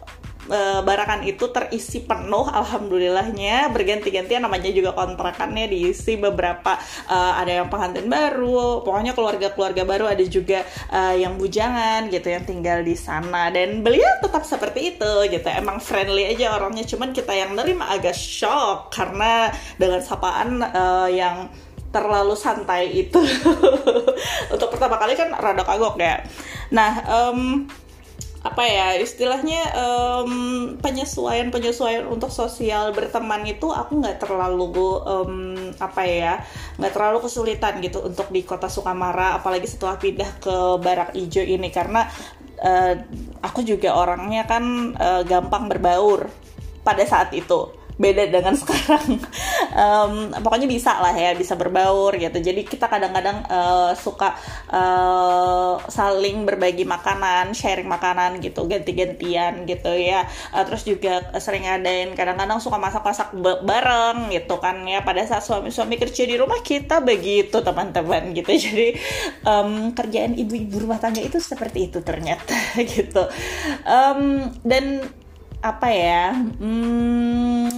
uh, 0.48 0.80
barakan 0.84 1.24
itu 1.24 1.48
terisi 1.52 2.04
penuh 2.04 2.48
alhamdulillahnya. 2.48 3.70
Berganti-gantian 3.72 4.44
namanya 4.44 4.70
juga 4.72 4.92
kontrakannya 4.92 5.68
diisi 5.70 6.16
beberapa 6.16 6.76
uh, 7.08 7.32
ada 7.40 7.62
yang 7.64 7.68
pengantin 7.68 8.08
baru 8.08 8.84
pokoknya 8.84 9.12
keluarga-keluarga 9.16 9.82
baru 9.86 10.04
ada 10.10 10.24
juga 10.26 10.64
uh, 10.92 11.14
yang 11.14 11.36
bujangan 11.40 12.08
gitu 12.12 12.28
yang 12.32 12.44
tinggal 12.44 12.80
di 12.84 12.96
sana. 12.96 13.48
Dan 13.48 13.84
beliau 13.84 14.20
tetap 14.20 14.44
seperti 14.44 14.96
itu 14.96 15.12
gitu 15.30 15.48
emang 15.48 15.80
friendly 15.80 16.28
aja 16.28 16.56
orangnya. 16.56 16.84
Cuman 16.84 17.16
kita 17.16 17.32
yang 17.32 17.56
nerima 17.56 17.92
agak 17.92 18.16
shock 18.16 18.92
karena 18.92 19.52
dengan 19.76 20.00
sapaan 20.00 20.60
uh, 20.60 21.08
yang 21.08 21.48
terlalu 21.94 22.34
santai 22.34 22.90
itu. 23.06 23.22
Untuk 24.54 24.68
pertama 24.74 24.98
kali 24.98 25.14
kan 25.14 25.30
rada 25.30 25.62
kagok 25.62 25.94
ya. 26.02 26.26
Nah 26.74 26.92
um, 27.06 27.70
apa 28.44 28.60
ya 28.68 29.00
istilahnya 29.00 29.72
um, 29.72 30.32
penyesuaian 30.76 31.48
penyesuaian 31.48 32.04
untuk 32.04 32.28
sosial 32.28 32.92
berteman 32.92 33.40
itu 33.48 33.72
aku 33.72 34.04
nggak 34.04 34.20
terlalu 34.20 34.68
um, 35.00 35.56
apa 35.80 36.02
ya 36.04 36.44
nggak 36.76 36.92
terlalu 36.92 37.24
kesulitan 37.24 37.80
gitu 37.80 38.04
untuk 38.04 38.28
di 38.28 38.44
kota 38.44 38.68
Sukamara 38.68 39.40
apalagi 39.40 39.64
setelah 39.64 39.96
pindah 39.96 40.28
ke 40.44 40.56
Barak 40.76 41.16
Ijo 41.16 41.40
ini. 41.40 41.72
Karena 41.72 42.04
uh, 42.60 42.94
aku 43.40 43.64
juga 43.64 43.96
orangnya 43.96 44.44
kan 44.44 44.92
uh, 44.92 45.24
gampang 45.24 45.72
berbaur 45.72 46.28
pada 46.84 47.00
saat 47.08 47.32
itu 47.32 47.84
beda 47.94 48.26
dengan 48.30 48.54
sekarang. 48.60 49.22
Um, 49.74 50.12
pokoknya 50.42 50.66
bisa 50.66 50.98
lah 50.98 51.14
ya 51.14 51.34
bisa 51.34 51.54
berbaur 51.54 52.14
gitu. 52.18 52.38
Jadi 52.38 52.66
kita 52.66 52.90
kadang-kadang 52.90 53.46
uh, 53.46 53.92
suka 53.94 54.34
uh, 54.70 55.78
saling 55.86 56.46
berbagi 56.46 56.86
makanan 56.86 57.54
sharing 57.54 57.86
makanan 57.86 58.42
gitu 58.42 58.66
ganti-gantian 58.66 59.66
gitu 59.66 59.92
ya. 59.94 60.26
Uh, 60.50 60.62
terus 60.66 60.82
juga 60.86 61.22
sering 61.38 61.66
adain 61.66 62.12
kadang-kadang 62.18 62.58
suka 62.58 62.78
masak-masak 62.78 63.34
bareng 63.62 64.30
gitu 64.34 64.58
kan 64.58 64.82
ya. 64.86 65.02
Pada 65.06 65.22
saat 65.26 65.46
suami-suami 65.46 65.98
kerja 65.98 66.26
di 66.26 66.34
rumah 66.38 66.58
kita 66.62 66.98
begitu 67.02 67.62
teman-teman 67.62 68.34
gitu. 68.34 68.50
Jadi 68.64 68.88
um, 69.46 69.94
kerjaan 69.94 70.34
ibu-ibu 70.34 70.86
rumah 70.86 70.98
tangga 70.98 71.22
itu 71.22 71.38
seperti 71.38 71.90
itu 71.92 71.98
ternyata 72.02 72.54
gitu. 72.94 73.26
Um, 73.86 74.50
dan 74.66 75.06
apa 75.64 75.88
ya 75.88 76.37
hmm, 76.37 77.68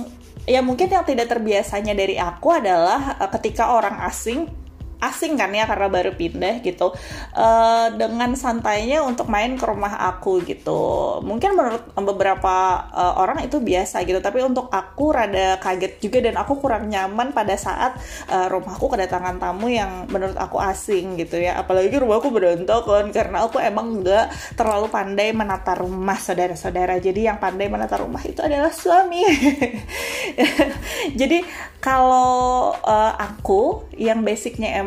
ya 0.43 0.59
mungkin 0.59 0.91
yang 0.91 1.07
tidak 1.07 1.31
terbiasanya 1.31 1.95
dari 1.95 2.19
aku 2.19 2.51
adalah 2.51 3.15
eh, 3.23 3.31
ketika 3.39 3.71
orang 3.71 4.03
asing 4.03 4.51
asing 4.97 5.37
kan 5.37 5.53
ya 5.53 5.69
karena 5.69 5.93
baru 5.93 6.17
pindah 6.17 6.65
gitu 6.65 6.97
uh, 7.37 7.87
dengan 7.93 8.33
santainya 8.33 9.05
untuk 9.05 9.29
main 9.29 9.53
ke 9.61 9.65
rumah 9.69 9.93
aku 10.09 10.41
gitu. 10.49 11.21
Mungkin 11.21 11.53
menurut 11.53 11.85
beberapa 11.93 12.89
uh, 12.89 13.21
orang 13.21 13.45
itu 13.45 13.61
biasa 13.61 14.09
gitu 14.09 14.25
tapi 14.25 14.41
untuk 14.41 14.73
aku 14.73 15.13
rada 15.13 15.61
kaget 15.61 16.01
juga 16.01 16.19
dan 16.25 16.41
aku 16.41 16.57
kurang 16.57 16.89
nyaman 16.89 17.37
pada 17.37 17.61
saat 17.61 18.01
uh, 18.33 18.49
rumahku 18.49 18.89
kedatangan 18.89 19.37
tamu 19.37 19.69
yang 19.69 20.09
menurut 20.09 20.37
aku 20.41 20.57
asing 20.65 21.21
gitu 21.21 21.37
ya. 21.45 21.61
Apalagi 21.61 21.93
rumahku 21.93 22.33
berantakan 22.33 23.13
karena 23.13 23.45
aku 23.45 23.61
emang 23.61 24.01
nggak 24.01 24.57
terlalu 24.57 24.89
pandai 24.89 25.37
menata 25.37 25.77
rumah 25.77 26.17
saudara-saudara. 26.17 26.97
Jadi 27.05 27.29
yang 27.29 27.37
pandai 27.37 27.69
menata 27.69 28.01
rumah 28.01 28.25
itu 28.25 28.41
adalah 28.41 28.73
suami. 28.73 29.21
Jadi 31.21 31.45
kalau 31.85 32.73
uh, 32.83 33.15
aku 33.15 33.87
yang 33.95 34.25
basicnya 34.27 34.81
emang 34.81 34.86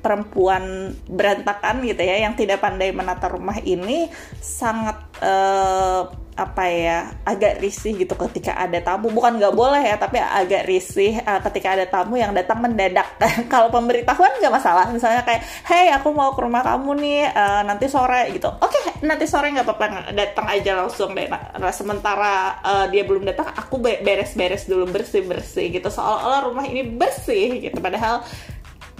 perempuan 0.00 0.94
berantakan 1.06 1.84
gitu 1.84 2.02
ya 2.02 2.26
yang 2.26 2.34
tidak 2.34 2.62
pandai 2.62 2.90
menata 2.90 3.28
rumah 3.30 3.58
ini 3.62 4.10
sangat 4.38 4.98
uh, 5.22 6.28
apa 6.38 6.70
ya 6.70 6.98
agak 7.26 7.58
risih 7.58 7.98
gitu 7.98 8.14
ketika 8.14 8.54
ada 8.54 8.78
tamu. 8.78 9.10
Bukan 9.10 9.42
nggak 9.42 9.54
boleh 9.58 9.82
ya 9.82 9.98
tapi 9.98 10.22
agak 10.22 10.70
risih 10.70 11.18
uh, 11.26 11.42
ketika 11.50 11.74
ada 11.74 11.84
tamu 11.90 12.14
yang 12.14 12.30
datang 12.30 12.62
mendadak. 12.62 13.18
Kalau 13.52 13.74
pemberitahuan 13.74 14.38
nggak 14.38 14.54
masalah. 14.54 14.86
Misalnya 14.94 15.26
kayak 15.26 15.42
hey 15.66 15.90
aku 15.90 16.14
mau 16.14 16.30
ke 16.38 16.40
rumah 16.46 16.62
kamu 16.62 16.94
nih 17.02 17.20
uh, 17.34 17.62
nanti 17.66 17.90
sore 17.90 18.30
gitu. 18.30 18.46
Oke 18.62 18.70
okay, 18.70 19.02
nanti 19.02 19.26
sore 19.26 19.50
nggak 19.50 19.66
apa-apa 19.66 20.14
datang 20.14 20.46
aja 20.46 20.78
langsung 20.78 21.10
deh. 21.18 21.26
Nah, 21.26 21.74
sementara 21.74 22.62
uh, 22.62 22.86
dia 22.86 23.02
belum 23.02 23.26
datang 23.26 23.50
aku 23.58 23.82
beres-beres 23.82 24.70
dulu 24.70 24.86
bersih-bersih 24.94 25.74
gitu. 25.74 25.90
Soal-olah 25.90 26.46
rumah 26.46 26.62
ini 26.70 26.86
bersih 26.86 27.58
gitu. 27.66 27.82
Padahal 27.82 28.22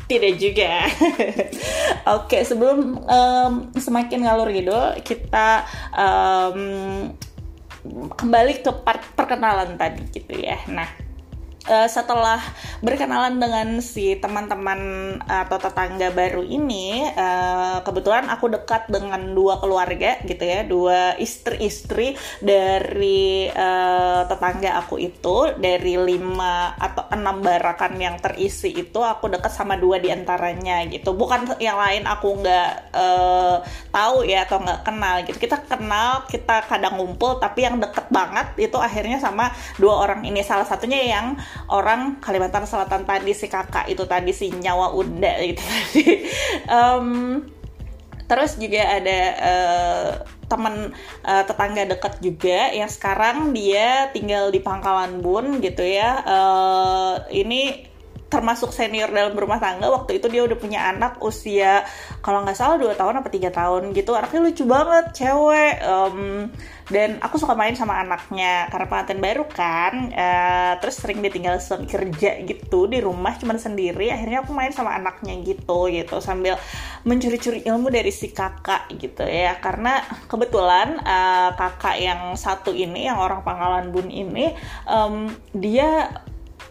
tidak 0.09 0.35
juga. 0.41 0.73
Oke, 0.89 1.53
okay, 2.09 2.43
sebelum 2.43 3.05
um, 3.05 3.53
semakin 3.77 4.25
ngalur 4.25 4.49
gitu, 4.51 4.75
kita 5.05 5.69
um, 5.93 6.61
kembali 8.17 8.65
ke 8.65 8.73
part 8.83 9.05
perkenalan 9.13 9.77
tadi 9.77 10.03
gitu 10.11 10.33
ya. 10.35 10.59
Nah, 10.73 11.08
uh, 11.69 11.87
setelah 11.87 12.41
berkenalan 12.81 13.37
dengan 13.37 13.69
si 13.85 14.17
teman-teman 14.17 14.81
atau 15.29 15.61
tetangga 15.61 16.11
baru 16.11 16.43
ini, 16.43 17.05
uh, 17.13 17.85
kebetulan 17.85 18.27
aku 18.33 18.49
dekat 18.49 18.89
dengan 18.89 19.21
dua 19.37 19.61
keluarga 19.61 20.19
gitu 20.25 20.43
ya, 20.43 20.65
dua 20.65 21.15
istri-istri 21.21 22.17
dari 22.41 23.53
uh, 23.53 24.25
tetangga 24.25 24.81
aku 24.81 24.97
itu 24.99 25.53
dari 25.61 25.95
lima 26.01 26.75
atau 26.81 27.07
enam 27.13 27.45
barakan 27.45 28.01
yang 28.01 28.17
terisi 28.19 28.73
itu 28.73 28.99
aku 29.03 29.29
dekat 29.29 29.53
sama 29.53 29.77
dua 29.77 30.01
di 30.01 30.09
antaranya 30.09 30.87
gitu. 30.89 31.13
Bukan 31.13 31.61
yang 31.61 31.77
lain 31.77 32.09
aku 32.09 32.41
nggak 32.41 32.95
uh, 32.95 33.61
tahu 33.93 34.25
ya 34.25 34.49
atau 34.49 34.63
nggak 34.63 34.81
kenal 34.87 35.15
gitu. 35.27 35.39
Kita 35.39 35.57
kenal, 35.67 36.25
kita 36.31 36.65
kadang 36.65 36.97
ngumpul, 36.97 37.37
tapi 37.43 37.67
yang 37.67 37.77
deket 37.83 38.07
banget 38.09 38.55
itu 38.57 38.79
akhirnya 38.79 39.19
sama 39.21 39.51
dua 39.77 40.07
orang 40.07 40.25
ini. 40.25 40.41
Salah 40.41 40.65
satunya 40.65 41.03
yang 41.05 41.37
orang 41.67 42.23
Kalimantan 42.23 42.65
Selatan 42.65 43.03
tadi 43.03 43.35
si 43.35 43.51
kakak 43.51 43.91
itu 43.91 44.07
tadi 44.07 44.31
si 44.31 44.55
nyawa 44.55 44.95
unda 44.95 45.35
gitu 45.43 45.63
tadi. 45.63 46.05
Um, 46.69 47.49
terus 48.29 48.61
juga 48.61 49.01
ada 49.01 49.21
uh, 49.41 50.11
teman 50.53 50.93
uh, 51.25 51.45
tetangga 51.49 51.89
dekat 51.89 52.21
juga 52.21 52.73
yang 52.77 52.89
sekarang 52.93 53.57
dia 53.57 54.13
tinggal 54.13 54.53
di 54.53 54.61
Pangkalan 54.61 55.25
Bun 55.25 55.65
gitu 55.65 55.81
ya. 55.81 56.21
Uh, 56.29 57.15
ini 57.33 57.89
termasuk 58.29 58.77
senior 58.77 59.09
dalam 59.09 59.33
rumah 59.33 59.57
tangga 59.57 59.89
waktu 59.89 60.21
itu 60.21 60.29
dia 60.29 60.45
udah 60.45 60.59
punya 60.61 60.85
anak 60.93 61.17
usia 61.25 61.81
kalau 62.21 62.45
nggak 62.45 62.61
salah 62.61 62.77
dua 62.77 62.93
tahun 62.93 63.25
apa 63.25 63.29
tiga 63.33 63.49
tahun 63.49 63.97
gitu. 63.97 64.13
Anaknya 64.13 64.41
lucu 64.45 64.65
banget 64.69 65.05
cewek 65.17 65.75
um, 65.81 66.53
dan 66.93 67.17
aku 67.25 67.41
suka 67.41 67.57
main 67.57 67.73
sama 67.73 67.97
anaknya. 68.05 68.69
Karena 68.69 68.87
pengantin 68.87 69.21
baru 69.25 69.45
kan 69.49 70.13
uh, 70.13 70.73
terus 70.77 71.01
sering 71.01 71.25
ditinggal 71.25 71.57
kerja 71.89 72.45
gitu 72.45 72.85
di 72.85 73.01
rumah 73.01 73.33
cuma 73.41 73.57
sendiri. 73.57 74.13
Akhirnya 74.13 74.45
aku 74.45 74.53
main 74.53 74.77
sama 74.77 74.93
anaknya 74.93 75.33
gitu 75.41 75.89
gitu. 75.89 76.21
Sambil 76.21 76.61
mencuri-curi 77.09 77.65
ilmu 77.65 77.89
dari 77.89 78.13
si 78.13 78.29
kakak 78.29 78.93
gitu 79.01 79.25
ya. 79.25 79.57
Karena 79.57 80.05
kebetulan 80.29 81.01
uh, 81.01 81.57
kakak 81.57 81.97
yang 81.97 82.37
satu 82.37 82.77
ini 82.77 83.09
yang 83.09 83.17
orang 83.17 83.41
Pangkalan 83.41 83.89
Bun 83.89 84.13
ini 84.13 84.53
um, 84.85 85.33
dia 85.57 86.13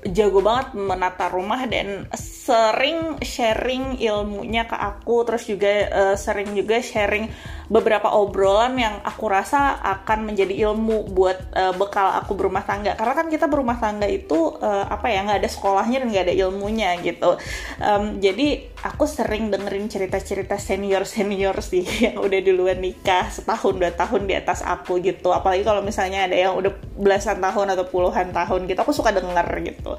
jago 0.06 0.46
banget 0.46 0.78
menata 0.78 1.28
rumah 1.32 1.66
dan 1.66 2.06
sering 2.14 3.18
sharing 3.26 3.98
ilmunya 3.98 4.70
ke 4.70 4.78
aku 4.78 5.26
terus 5.26 5.50
juga 5.50 5.90
uh, 5.90 6.16
sering 6.16 6.54
juga 6.54 6.80
sharing 6.80 7.28
beberapa 7.68 8.08
obrolan 8.16 8.80
yang 8.80 8.96
aku 9.04 9.28
rasa 9.28 9.76
akan 9.84 10.32
menjadi 10.32 10.72
ilmu 10.72 11.12
buat 11.12 11.52
uh, 11.52 11.76
bekal 11.76 12.16
aku 12.16 12.40
berumah 12.40 12.64
tangga. 12.64 12.96
Karena 12.96 13.14
kan 13.14 13.28
kita 13.28 13.52
berumah 13.52 13.76
tangga 13.76 14.08
itu 14.08 14.56
uh, 14.56 14.88
apa 14.88 15.12
ya 15.12 15.28
nggak 15.28 15.44
ada 15.44 15.50
sekolahnya 15.52 16.04
dan 16.04 16.08
nggak 16.08 16.26
ada 16.32 16.36
ilmunya 16.48 16.96
gitu. 17.04 17.36
Um, 17.84 18.24
jadi 18.24 18.72
aku 18.88 19.04
sering 19.04 19.52
dengerin 19.52 19.92
cerita-cerita 19.92 20.56
senior 20.56 21.04
senior 21.04 21.60
sih 21.60 21.84
yang 22.08 22.24
udah 22.24 22.40
duluan 22.40 22.80
nikah 22.80 23.28
setahun 23.28 23.76
dua 23.76 23.92
tahun 23.92 24.24
di 24.32 24.34
atas 24.40 24.64
aku 24.64 25.04
gitu. 25.04 25.36
Apalagi 25.36 25.68
kalau 25.68 25.84
misalnya 25.84 26.24
ada 26.24 26.40
yang 26.40 26.56
udah 26.56 26.72
belasan 26.98 27.38
tahun 27.38 27.78
atau 27.78 27.86
puluhan 27.86 28.34
tahun 28.34 28.66
gitu 28.66 28.80
aku 28.82 28.92
suka 28.92 29.14
denger 29.14 29.48
gitu. 29.64 29.96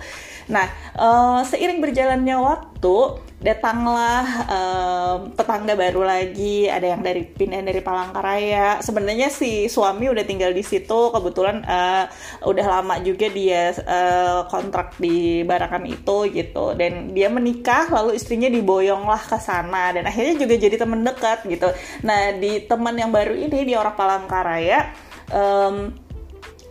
Nah 0.51 0.67
uh, 0.99 1.41
seiring 1.47 1.79
berjalannya 1.79 2.37
waktu 2.37 2.97
datanglah 3.39 4.27
um, 4.51 5.31
tetangga 5.31 5.79
baru 5.79 6.03
lagi 6.03 6.67
ada 6.67 6.91
yang 6.91 7.07
dari 7.07 7.23
pindah 7.23 7.63
dari 7.63 7.79
Palangkaraya. 7.79 8.83
Sebenarnya 8.83 9.31
si 9.31 9.71
suami 9.71 10.11
udah 10.11 10.27
tinggal 10.27 10.51
di 10.51 10.67
situ 10.67 11.15
kebetulan 11.15 11.63
uh, 11.63 12.11
udah 12.43 12.67
lama 12.67 12.99
juga 12.99 13.31
dia 13.31 13.71
uh, 13.79 14.51
kontrak 14.51 14.99
di 14.99 15.47
Barakan 15.47 15.87
itu 15.87 16.27
gitu. 16.35 16.75
Dan 16.75 17.15
dia 17.15 17.31
menikah 17.31 17.87
lalu 17.95 18.19
istrinya 18.19 18.51
diboyonglah 18.51 19.23
ke 19.23 19.39
sana 19.39 19.95
dan 19.95 20.11
akhirnya 20.11 20.35
juga 20.43 20.55
jadi 20.59 20.75
teman 20.75 21.07
dekat 21.07 21.47
gitu. 21.47 21.71
Nah 22.03 22.35
di 22.35 22.67
teman 22.67 22.99
yang 22.99 23.15
baru 23.15 23.39
ini 23.39 23.63
di 23.63 23.79
orang 23.79 23.95
Palangkaraya 23.95 24.91
um, 25.31 25.95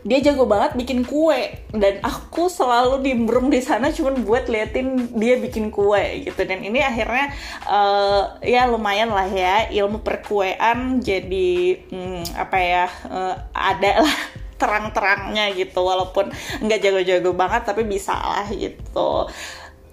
dia 0.08 0.24
jago 0.24 0.48
banget 0.48 0.80
bikin 0.80 1.04
kue. 1.04 1.68
Dan 1.76 2.00
aku 2.00 2.48
selalu 2.48 3.04
nimbrung 3.04 3.52
di 3.52 3.60
sana 3.60 3.92
cuman 3.92 4.24
buat 4.24 4.48
liatin 4.48 5.12
dia 5.20 5.36
bikin 5.36 5.68
kue 5.68 6.24
gitu. 6.24 6.48
Dan 6.48 6.64
ini 6.64 6.80
akhirnya 6.80 7.36
uh, 7.68 8.40
ya 8.40 8.72
lumayan 8.72 9.12
lah 9.12 9.28
ya 9.28 9.68
ilmu 9.68 10.00
perkuean 10.00 11.04
jadi 11.04 11.84
hmm, 11.92 12.40
apa 12.40 12.58
ya 12.58 12.86
uh, 13.12 13.36
ada 13.52 14.08
lah 14.08 14.18
terang-terangnya 14.64 15.52
gitu. 15.60 15.84
Walaupun 15.84 16.32
nggak 16.64 16.80
jago-jago 16.80 17.36
banget 17.36 17.68
tapi 17.68 17.84
bisa 17.84 18.16
lah 18.16 18.48
gitu. 18.48 19.28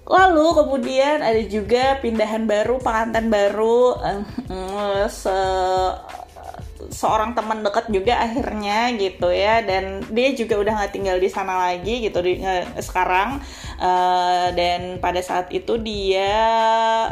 Lalu 0.04 0.46
kemudian 0.52 1.24
ada 1.24 1.40
juga 1.48 1.96
pindahan 2.04 2.44
baru, 2.44 2.76
pengantin 2.76 3.32
baru, 3.32 3.96
uh, 3.96 5.08
se 5.08 5.32
seorang 6.90 7.36
teman 7.36 7.64
dekat 7.64 7.88
juga 7.88 8.20
akhirnya 8.20 8.92
gitu 8.96 9.28
ya. 9.30 9.60
Dan 9.64 10.04
dia 10.12 10.32
juga 10.36 10.60
udah 10.60 10.72
nggak 10.80 10.92
tinggal 10.92 11.16
di 11.20 11.28
sana 11.32 11.70
lagi 11.70 12.04
gitu 12.04 12.18
di, 12.20 12.40
uh, 12.40 12.64
sekarang. 12.80 13.40
Uh, 13.80 14.52
dan 14.54 14.98
pada 15.02 15.20
saat 15.20 15.50
itu 15.50 15.76
dia 15.80 16.32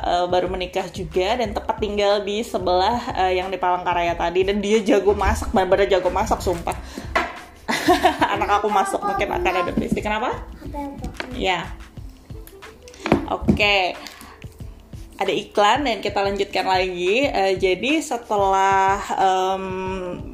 uh, 0.01 0.27
baru 0.29 0.49
menikah 0.49 0.89
juga 0.93 1.37
dan 1.41 1.53
tepat 1.57 1.77
tinggal 1.81 2.23
di 2.23 2.45
sebelah 2.45 3.01
uh, 3.17 3.33
yang 3.33 3.49
di 3.49 3.57
Palangkaraya 3.57 4.17
tadi. 4.17 4.45
Dan 4.45 4.61
dia 4.61 4.83
jago 4.85 5.17
masak 5.17 5.53
benar-benar 5.55 5.89
jago 5.89 6.11
masak 6.13 6.41
sumpah. 6.45 6.77
Anak 8.35 8.61
aku 8.63 8.69
masuk 8.69 9.01
mungkin 9.01 9.29
akan 9.33 9.55
ada 9.65 9.71
berisik. 9.73 10.05
Kenapa? 10.05 10.45
Ya 11.33 11.67
oke. 13.33 13.57
okay 13.57 14.12
ada 15.23 15.33
iklan 15.33 15.87
dan 15.87 15.99
kita 16.03 16.19
lanjutkan 16.19 16.67
lagi. 16.67 17.31
Uh, 17.31 17.55
jadi 17.55 18.03
setelah 18.03 18.99
um, 19.15 19.65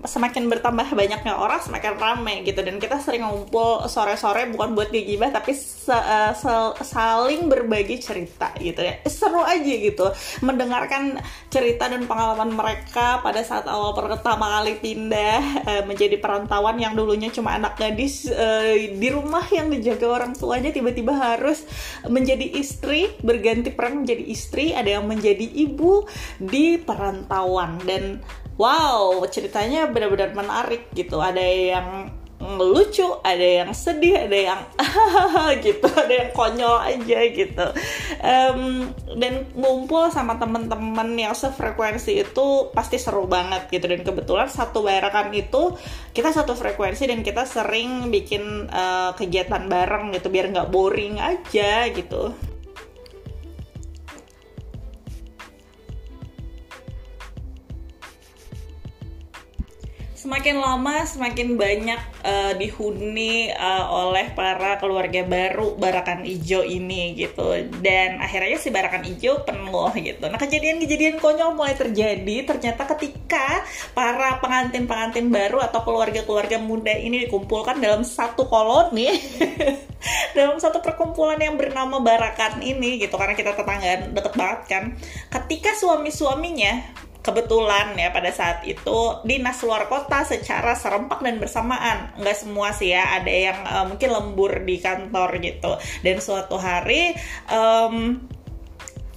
semakin 0.02 0.48
bertambah 0.48 0.88
banyaknya 0.96 1.36
orang 1.36 1.60
semakin 1.60 2.00
ramai 2.00 2.40
gitu 2.42 2.64
dan 2.64 2.80
kita 2.80 2.96
sering 3.04 3.28
ngumpul 3.28 3.84
sore-sore 3.86 4.48
bukan 4.48 4.72
buat 4.72 4.88
digibah 4.88 5.28
tapi 5.28 5.52
se 5.52 5.92
uh, 5.92 6.32
se 6.32 6.52
saling 6.88 7.52
berbagi 7.52 8.00
cerita 8.00 8.56
gitu 8.56 8.80
ya. 8.80 9.04
Seru 9.04 9.44
aja 9.44 9.74
gitu 9.76 10.08
mendengarkan 10.40 11.20
cerita 11.52 11.90
dan 11.90 12.08
pengalaman 12.08 12.54
mereka 12.54 13.20
pada 13.20 13.44
saat 13.44 13.68
awal 13.68 13.92
pertama 13.92 14.60
kali 14.60 14.80
pindah 14.80 15.40
uh, 15.66 15.82
menjadi 15.84 16.16
perantauan 16.16 16.80
yang 16.80 16.96
dulunya 16.96 17.28
cuma 17.28 17.58
anak 17.58 17.76
gadis 17.76 18.28
uh, 18.30 18.72
di 18.72 19.08
rumah 19.10 19.44
yang 19.52 19.68
dijaga 19.68 20.06
orang 20.08 20.32
tuanya 20.38 20.72
tiba-tiba 20.72 21.12
harus 21.12 21.66
menjadi 22.06 22.46
istri 22.56 23.10
berganti 23.20 23.74
peran 23.74 24.04
menjadi 24.04 24.24
istri 24.30 24.72
ada 24.78 25.00
yang 25.00 25.06
menjadi 25.06 25.44
ibu 25.44 26.06
di 26.38 26.78
perantauan 26.78 27.82
dan 27.82 28.22
wow 28.58 29.22
ceritanya 29.26 29.90
benar-benar 29.90 30.34
menarik 30.34 30.90
gitu 30.94 31.18
ada 31.18 31.42
yang 31.42 32.14
lucu, 32.38 33.18
ada 33.26 33.42
yang 33.42 33.70
sedih, 33.74 34.14
ada 34.14 34.38
yang 34.54 34.60
gitu, 35.66 35.90
ada 35.90 36.14
yang 36.14 36.30
konyol 36.30 36.78
aja 36.78 37.18
gitu. 37.34 37.66
Um, 38.22 38.94
dan 39.18 39.50
ngumpul 39.58 40.06
sama 40.14 40.38
temen-temen 40.38 41.18
yang 41.18 41.34
sefrekuensi 41.34 42.22
itu 42.22 42.70
pasti 42.70 42.96
seru 43.02 43.26
banget 43.26 43.66
gitu. 43.74 43.90
Dan 43.90 44.06
kebetulan 44.06 44.46
satu 44.46 44.86
barakan 44.86 45.34
itu 45.34 45.74
kita 46.14 46.30
satu 46.30 46.54
frekuensi 46.54 47.10
dan 47.10 47.26
kita 47.26 47.42
sering 47.42 48.14
bikin 48.14 48.70
uh, 48.70 49.18
kegiatan 49.18 49.66
bareng 49.66 50.14
gitu 50.14 50.30
biar 50.30 50.54
nggak 50.54 50.70
boring 50.70 51.18
aja 51.18 51.90
gitu. 51.90 52.32
Semakin 60.18 60.58
lama 60.58 61.06
semakin 61.06 61.54
banyak 61.54 62.00
uh, 62.26 62.52
dihuni 62.58 63.54
uh, 63.54 63.86
oleh 63.86 64.34
para 64.34 64.74
keluarga 64.82 65.22
baru 65.22 65.78
Barakan 65.78 66.26
Ijo 66.26 66.66
ini 66.66 67.14
gitu 67.14 67.54
dan 67.78 68.18
akhirnya 68.18 68.58
si 68.58 68.74
Barakan 68.74 69.06
Ijo 69.06 69.46
penuh 69.46 69.94
gitu. 69.94 70.26
Nah 70.26 70.34
kejadian-kejadian 70.34 71.22
konyol 71.22 71.54
mulai 71.54 71.78
terjadi 71.78 72.50
ternyata 72.50 72.82
ketika 72.98 73.62
para 73.94 74.42
pengantin-pengantin 74.42 75.30
baru 75.30 75.62
atau 75.62 75.86
keluarga-keluarga 75.86 76.58
muda 76.58 76.98
ini 76.98 77.30
dikumpulkan 77.30 77.78
dalam 77.78 78.02
satu 78.02 78.50
koloni 78.50 79.14
dalam 80.38 80.58
satu 80.58 80.82
perkumpulan 80.82 81.38
yang 81.38 81.54
bernama 81.54 82.02
Barakan 82.02 82.58
ini 82.58 82.98
gitu 82.98 83.14
karena 83.14 83.38
kita 83.38 83.54
tetangga 83.54 84.10
deket 84.10 84.34
banget 84.34 84.60
kan. 84.66 84.84
Ketika 85.30 85.78
suami-suaminya 85.78 87.06
kebetulan 87.28 87.92
ya 88.00 88.08
pada 88.08 88.32
saat 88.32 88.64
itu 88.64 89.20
dinas 89.28 89.60
luar 89.60 89.84
kota 89.92 90.24
secara 90.24 90.72
serempak 90.72 91.20
dan 91.20 91.36
bersamaan. 91.36 92.16
Nggak 92.16 92.36
semua 92.40 92.72
sih 92.72 92.96
ya 92.96 93.20
ada 93.20 93.28
yang 93.28 93.58
uh, 93.68 93.84
mungkin 93.84 94.08
lembur 94.08 94.64
di 94.64 94.80
kantor 94.80 95.36
gitu. 95.44 95.76
Dan 96.00 96.24
suatu 96.24 96.56
hari 96.56 97.12
um, 97.52 98.16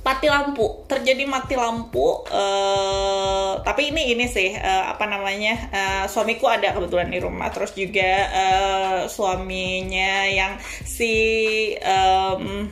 mati 0.02 0.26
lampu 0.26 0.82
terjadi 0.89 1.30
mati 1.30 1.54
lampu 1.54 2.26
uh, 2.26 3.62
tapi 3.62 3.93
ini 3.93 4.17
ini 4.17 4.26
sih 4.26 4.50
uh, 4.50 4.97
apa 4.97 5.06
namanya 5.06 5.54
uh, 5.69 6.06
suamiku 6.10 6.52
ada 6.52 6.76
kebetulan 6.76 7.08
di 7.08 7.19
rumah. 7.24 7.47
Terus 7.56 7.71
juga 7.71 8.12
uh, 8.28 9.00
suaminya 9.08 10.28
yang 10.28 10.60
si 10.84 11.15
um, 11.80 12.67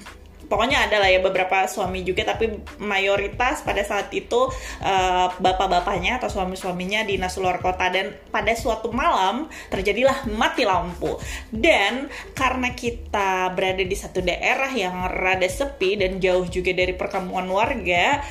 pokoknya 0.50 0.90
ada 0.90 0.98
lah 1.00 1.10
ya 1.14 1.22
beberapa 1.22 1.70
suami 1.70 2.02
juga 2.02 2.26
tapi 2.34 2.50
mayoritas 2.82 3.62
pada 3.62 3.86
saat 3.86 4.10
itu 4.12 4.50
uh, 4.82 5.28
bapak-bapaknya 5.38 6.18
atau 6.18 6.28
suami-suaminya 6.28 7.06
di 7.06 7.22
luar 7.22 7.62
kota. 7.62 7.88
Dan 7.94 8.12
pada 8.34 8.52
suatu 8.58 8.90
malam 8.90 9.48
terjadilah 9.70 10.26
mati 10.34 10.66
lampu. 10.66 11.22
Dan 11.54 12.10
karena 12.34 12.74
kita 12.74 13.54
berada 13.54 13.86
di 13.86 13.96
satu 13.96 14.20
daerah 14.26 14.74
yang 14.74 15.06
rada 15.08 15.46
sepi 15.46 15.96
dan 15.96 16.18
jauh 16.18 16.44
juga 16.50 16.74
dari 16.74 16.98
perkampungan 16.98 17.48
warga 17.48 18.26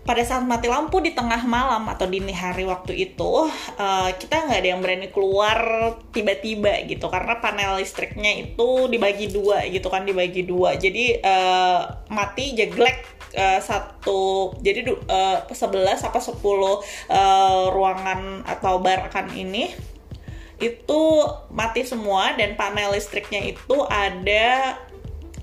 pada 0.00 0.24
saat 0.24 0.42
mati 0.48 0.66
lampu 0.66 0.98
di 1.04 1.12
tengah 1.12 1.44
malam 1.44 1.84
atau 1.92 2.08
dini 2.08 2.32
hari 2.32 2.64
waktu 2.64 2.96
itu 2.96 3.46
uh, 3.76 4.10
kita 4.16 4.48
nggak 4.48 4.58
ada 4.64 4.68
yang 4.72 4.80
berani 4.80 5.12
keluar 5.12 5.58
tiba-tiba 6.10 6.88
gitu 6.88 7.06
karena 7.12 7.36
panel 7.38 7.78
listriknya 7.78 8.32
itu 8.48 8.88
dibagi 8.88 9.28
dua 9.28 9.68
gitu 9.68 9.92
kan 9.92 10.08
dibagi 10.08 10.42
dua. 10.48 10.76
Jadi 10.80 11.20
uh, 11.20 11.80
mati 12.12 12.56
jeglek 12.56 13.20
Uh, 13.30 13.62
satu 13.62 14.58
jadi 14.58 14.90
uh, 14.90 15.46
11 15.46 16.02
apa 16.02 16.18
10 16.18 16.34
uh, 16.42 16.74
ruangan 17.70 18.42
atau 18.42 18.82
barakan 18.82 19.30
ini 19.30 19.70
itu 20.58 21.00
mati 21.48 21.86
semua 21.86 22.36
dan 22.36 22.58
panel 22.58 22.92
listriknya 22.92 23.54
itu 23.54 23.76
ada 23.86 24.76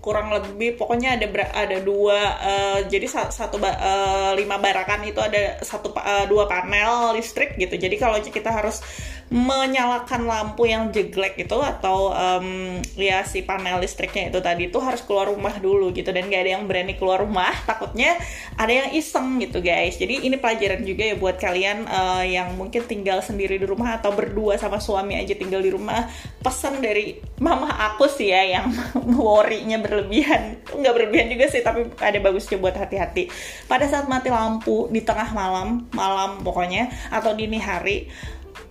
kurang 0.07 0.31
lebih 0.31 0.79
pokoknya 0.79 1.19
ada 1.19 1.27
ada 1.51 1.83
dua 1.83 2.39
uh, 2.39 2.79
jadi 2.87 3.11
satu 3.11 3.59
uh, 3.59 4.31
lima 4.39 4.55
barakan 4.55 5.03
itu 5.03 5.19
ada 5.19 5.59
satu 5.59 5.91
uh, 5.91 6.23
dua 6.31 6.47
panel 6.47 7.11
listrik 7.19 7.59
gitu. 7.59 7.75
Jadi 7.75 7.99
kalau 7.99 8.15
kita 8.23 8.47
harus 8.47 8.79
menyalakan 9.27 10.23
lampu 10.23 10.71
yang 10.71 10.87
jeglek 10.95 11.35
itu 11.35 11.59
atau 11.59 12.15
um, 12.15 12.79
ya 12.95 13.27
si 13.27 13.43
panel 13.43 13.83
listriknya 13.83 14.31
itu 14.31 14.39
tadi 14.39 14.71
itu 14.71 14.79
harus 14.79 15.03
keluar 15.03 15.27
rumah 15.27 15.51
dulu 15.59 15.91
gitu 15.91 16.15
dan 16.15 16.31
gak 16.31 16.47
ada 16.47 16.51
yang 16.55 16.63
berani 16.63 16.95
keluar 16.95 17.19
rumah. 17.19 17.51
Takutnya 17.69 18.15
ada 18.55 18.71
yang 18.71 18.95
iseng 18.95 19.35
gitu 19.43 19.59
guys. 19.59 19.99
Jadi 19.99 20.23
ini 20.23 20.39
pelajaran 20.39 20.79
juga 20.87 21.03
ya 21.11 21.15
buat 21.19 21.35
kalian 21.35 21.83
uh, 21.91 22.23
yang 22.23 22.55
mungkin 22.55 22.87
tinggal 22.87 23.19
sendiri 23.19 23.59
di 23.59 23.67
rumah 23.67 23.99
atau 23.99 24.15
berdua 24.15 24.55
sama 24.55 24.79
suami 24.79 25.19
aja 25.19 25.35
tinggal 25.35 25.59
di 25.59 25.75
rumah. 25.75 26.07
Pesan 26.39 26.79
dari 26.79 27.19
mama 27.43 27.67
aku 27.91 28.07
sih 28.07 28.31
ya 28.31 28.47
yang 28.47 28.71
worry-nya 29.19 29.83
berlebihan. 29.83 30.63
Nggak 30.71 30.93
berlebihan 30.95 31.27
juga 31.35 31.51
sih 31.51 31.59
tapi 31.59 31.91
ada 31.99 32.17
bagusnya 32.23 32.55
buat 32.63 32.79
hati-hati. 32.79 33.27
Pada 33.67 33.83
saat 33.91 34.07
mati 34.07 34.31
lampu 34.31 34.87
di 34.87 35.03
tengah 35.03 35.35
malam 35.35 35.83
malam 35.91 36.39
pokoknya 36.47 37.11
atau 37.11 37.35
dini 37.35 37.59
hari 37.59 38.07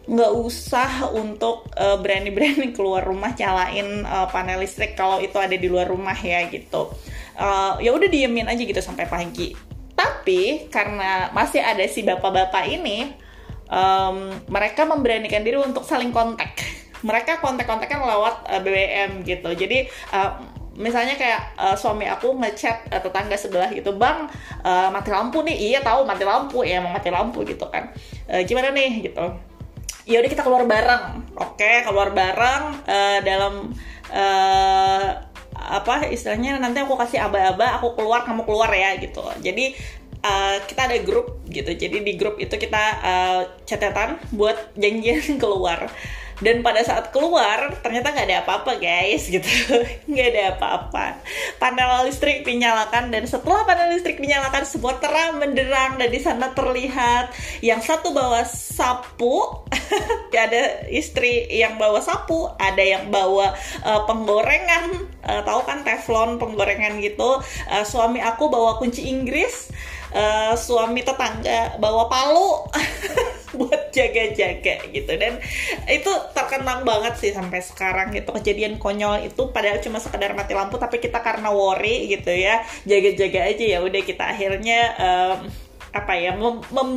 nggak 0.07 0.33
usah 0.39 1.11
untuk 1.11 1.67
uh, 1.75 1.99
berani-berani 1.99 2.71
keluar 2.71 3.03
rumah 3.03 3.35
nyalain 3.35 4.07
uh, 4.07 4.31
panel 4.31 4.63
listrik 4.63 4.95
kalau 4.95 5.19
itu 5.19 5.35
ada 5.35 5.59
di 5.59 5.67
luar 5.67 5.91
rumah 5.91 6.15
ya 6.15 6.47
gitu. 6.47 6.95
Uh, 7.37 7.77
ya 7.83 7.91
udah 7.91 8.07
diemin 8.07 8.47
aja 8.47 8.63
gitu 8.63 8.79
sampai 8.79 9.11
pagi. 9.11 9.53
Tapi 9.99 10.71
karena 10.71 11.35
masih 11.35 11.59
ada 11.59 11.83
si 11.91 12.07
bapak-bapak 12.07 12.65
ini 12.71 13.11
um, 13.67 14.31
mereka 14.47 14.87
memberanikan 14.87 15.43
diri 15.43 15.59
untuk 15.59 15.83
saling 15.83 16.15
kontak. 16.15 16.55
Mereka 17.03 17.43
kontak-kontaknya 17.43 17.99
lewat 18.07 18.47
uh, 18.47 18.61
BBM 18.63 19.27
gitu. 19.27 19.51
Jadi 19.59 19.91
uh, 20.15 20.39
misalnya 20.79 21.19
kayak 21.19 21.59
uh, 21.59 21.75
suami 21.75 22.07
aku 22.07 22.31
ngechat 22.31 22.95
uh, 22.95 23.03
tetangga 23.03 23.35
sebelah 23.35 23.75
gitu 23.75 23.91
bang 23.99 24.31
uh, 24.63 24.89
mati 24.95 25.11
lampu 25.11 25.43
nih. 25.43 25.75
Iya 25.75 25.79
tahu 25.83 26.07
mati 26.07 26.23
lampu 26.23 26.63
ya 26.63 26.79
emang 26.79 26.95
mati 26.95 27.11
lampu 27.11 27.43
gitu 27.43 27.67
kan. 27.67 27.91
Uh, 28.31 28.47
gimana 28.47 28.71
nih 28.71 29.11
gitu 29.11 29.56
ya 30.07 30.23
udah 30.23 30.31
kita 30.31 30.47
keluar 30.47 30.65
bareng. 30.65 31.05
Oke 31.37 31.61
okay, 31.61 31.77
keluar 31.83 32.15
bareng 32.15 32.63
uh, 32.87 33.19
dalam 33.27 33.75
uh, 34.15 35.09
apa 35.57 36.07
istilahnya 36.15 36.63
nanti 36.63 36.79
aku 36.79 36.95
kasih 36.95 37.27
aba-aba 37.27 37.83
aku 37.83 37.99
keluar 37.99 38.23
kamu 38.23 38.47
keluar 38.47 38.71
ya 38.71 38.95
gitu. 39.03 39.27
Jadi 39.43 39.75
uh, 40.23 40.63
kita 40.65 40.87
ada 40.87 40.97
grup 41.03 41.43
gitu. 41.51 41.75
Jadi 41.75 42.07
di 42.07 42.15
grup 42.15 42.39
itu 42.39 42.55
kita 42.55 42.85
uh, 43.03 43.41
catatan 43.67 44.23
buat 44.31 44.79
janjian 44.79 45.37
keluar 45.43 45.91
dan 46.41 46.61
pada 46.61 46.85
saat 46.85 47.09
keluar 47.15 47.73
ternyata 47.81 48.13
nggak 48.13 48.27
ada 48.29 48.39
apa-apa 48.45 48.77
guys 48.77 49.29
gitu. 49.35 49.49
Nggak 50.09 50.29
ada 50.33 50.43
apa-apa. 50.57 51.05
Panel 51.57 52.09
listrik 52.09 52.45
dinyalakan 52.45 53.09
dan 53.09 53.25
setelah 53.25 53.65
panel 53.65 53.97
listrik 53.97 54.21
dinyalakan 54.21 54.65
sebuah 54.69 55.01
terang 55.01 55.41
menderang 55.41 55.97
dan 55.97 56.09
di 56.13 56.21
sana 56.21 56.53
terlihat 56.53 57.33
yang 57.65 57.81
satu 57.81 58.13
bawa 58.13 58.45
sapu. 58.45 59.65
Ada 60.37 60.93
istri 60.93 61.49
yang 61.49 61.81
bawa 61.81 62.05
sapu 62.05 62.53
ada 62.61 62.85
yang 62.85 63.09
bawa 63.09 63.57
uh, 63.89 64.05
penggorengan. 64.05 65.09
Uh, 65.25 65.41
tahu 65.49 65.65
kan 65.65 65.81
teflon 65.81 66.37
penggorengan 66.37 67.01
gitu. 67.01 67.41
Uh, 67.73 67.85
suami 67.89 68.21
aku 68.21 68.53
bawa 68.53 68.77
kunci 68.77 69.09
Inggris 69.09 69.73
uh, 70.13 70.55
suami 70.55 71.03
tetangga 71.03 71.79
bawa 71.81 72.07
palu 72.07 72.67
buat 73.59 73.91
jaga-jaga 73.91 74.87
gitu. 74.93 75.13
Dan 75.17 75.41
itu 75.89 76.13
terkenang 76.37 76.85
banget 76.85 77.15
sih 77.19 77.33
sampai 77.33 77.65
sekarang 77.65 78.13
gitu. 78.13 78.31
Kejadian 78.37 78.77
konyol 78.77 79.27
itu 79.27 79.51
padahal 79.51 79.81
cuma 79.81 79.99
sekedar 79.99 80.37
mati 80.37 80.53
lampu 80.53 80.77
tapi 80.77 81.01
kita 81.01 81.25
karena 81.25 81.51
worry 81.51 82.11
gitu 82.13 82.31
ya. 82.31 82.63
Jaga-jaga 82.85 83.41
aja 83.49 83.65
ya 83.65 83.79
udah 83.81 84.03
kita 84.05 84.25
akhirnya 84.27 84.81
um, 85.01 85.39
apa 85.93 86.13
ya 86.19 86.35
mem 86.35 86.61
mem 86.71 86.91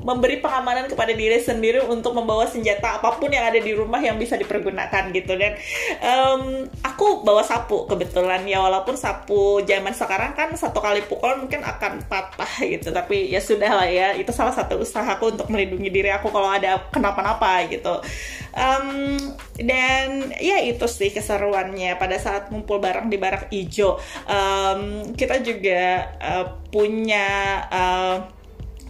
memberi 0.00 0.40
pengamanan 0.40 0.88
kepada 0.88 1.12
diri 1.12 1.38
sendiri 1.40 1.84
untuk 1.84 2.16
membawa 2.16 2.48
senjata 2.48 2.98
apa 2.98 3.16
pun 3.20 3.30
yang 3.30 3.46
ada 3.46 3.60
di 3.60 3.72
rumah 3.76 4.00
yang 4.00 4.16
bisa 4.16 4.34
dipergunakan 4.36 5.12
gitu. 5.12 5.32
Dan 5.36 5.56
um, 6.00 6.66
aku 6.82 7.22
bawa 7.24 7.44
sapu 7.44 7.84
kebetulan 7.86 8.44
ya 8.44 8.60
walaupun 8.62 8.96
sapu 8.96 9.62
zaman 9.64 9.92
sekarang 9.92 10.32
kan 10.34 10.52
satu 10.54 10.80
kali 10.80 11.04
pukul 11.06 11.46
mungkin 11.46 11.64
akan 11.64 12.04
patah 12.06 12.52
gitu. 12.64 12.90
Tapi 12.90 13.32
ya 13.32 13.40
sudah 13.42 13.70
lah 13.70 13.88
ya 13.88 14.12
itu 14.16 14.30
salah 14.30 14.52
satu 14.52 14.80
usahaku 14.80 15.36
untuk 15.38 15.48
melindungi 15.48 15.90
diri 15.92 16.10
aku 16.12 16.28
kalau 16.28 16.50
ada 16.50 16.90
kenapa-napa 16.92 17.66
gitu. 17.70 18.02
Um, 18.50 19.16
dan 19.56 20.34
ya 20.42 20.58
itu 20.64 20.84
sih 20.90 21.14
keseruannya 21.14 21.94
pada 22.00 22.18
saat 22.18 22.50
ngumpul 22.50 22.82
bareng 22.82 23.06
di 23.08 23.16
barak 23.16 23.48
ijo. 23.54 24.00
Um, 24.26 25.12
kita 25.14 25.38
juga 25.40 26.10
uh, 26.18 26.46
punya 26.70 27.60
uh, 27.70 28.16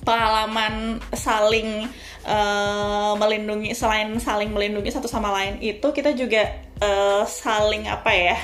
pengalaman 0.05 1.01
saling 1.13 1.89
uh, 2.31 3.13
melindungi 3.19 3.75
selain 3.75 4.15
saling 4.23 4.55
melindungi 4.55 4.95
satu 4.95 5.11
sama 5.11 5.35
lain 5.35 5.59
itu 5.59 5.91
kita 5.91 6.15
juga 6.15 6.47
uh, 6.79 7.27
saling 7.27 7.91
apa 7.91 8.11
ya 8.15 8.39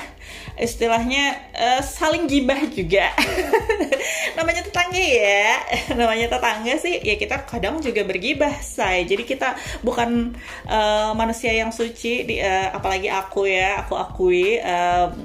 istilahnya 0.57 1.53
uh, 1.53 1.81
saling 1.85 2.25
gibah 2.25 2.57
juga. 2.73 3.13
Namanya 4.37 4.65
tetangga 4.65 4.97
ya. 4.97 5.61
Namanya 5.99 6.27
tetangga 6.33 6.73
sih 6.81 6.97
ya 6.97 7.15
kita 7.15 7.45
kadang 7.45 7.77
juga 7.77 8.01
bergibah 8.01 8.57
say. 8.65 9.05
Jadi 9.05 9.23
kita 9.23 9.53
bukan 9.85 10.33
uh, 10.65 11.13
manusia 11.13 11.53
yang 11.53 11.69
suci 11.69 12.25
di, 12.25 12.41
uh, 12.41 12.73
apalagi 12.73 13.07
aku 13.07 13.45
ya 13.45 13.85
aku 13.85 13.93
akui 13.95 14.57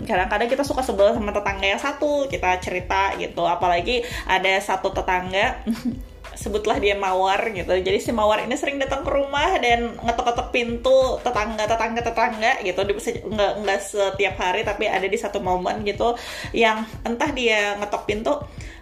kadang-kadang 0.05 0.48
uh, 0.48 0.53
kita 0.53 0.64
suka 0.68 0.85
sebel 0.85 1.16
sama 1.16 1.33
tetangga 1.33 1.66
yang 1.66 1.81
satu 1.81 2.29
kita 2.29 2.61
cerita 2.61 3.16
gitu. 3.16 3.42
Apalagi 3.48 4.05
ada 4.29 4.53
satu 4.61 4.92
tetangga 4.92 5.64
sebutlah 6.42 6.77
dia 6.77 6.96
mawar 6.96 7.53
gitu. 7.57 7.72
Jadi 7.72 7.98
si 8.05 8.12
mawar 8.12 8.44
ini 8.44 8.52
sering 8.57 8.79
datang 8.81 9.05
ke 9.05 9.11
rumah 9.11 9.59
dan 9.59 9.95
ngetok-ngetok 10.01 10.49
pintu 10.55 11.19
tetangga 11.21 11.65
tetangga 11.67 12.01
tetangga 12.01 12.53
gitu. 12.62 12.81
Nggak 13.29 13.53
nggak 13.65 13.81
setiap 13.81 14.35
hari 14.38 14.62
tapi 14.62 14.88
ada 14.88 15.05
di 15.05 15.19
satu 15.19 15.38
momen 15.43 15.85
gitu 15.85 16.15
yang 16.57 16.85
entah 17.05 17.31
dia 17.33 17.77
ngetok 17.81 18.03
pintu 18.09 18.35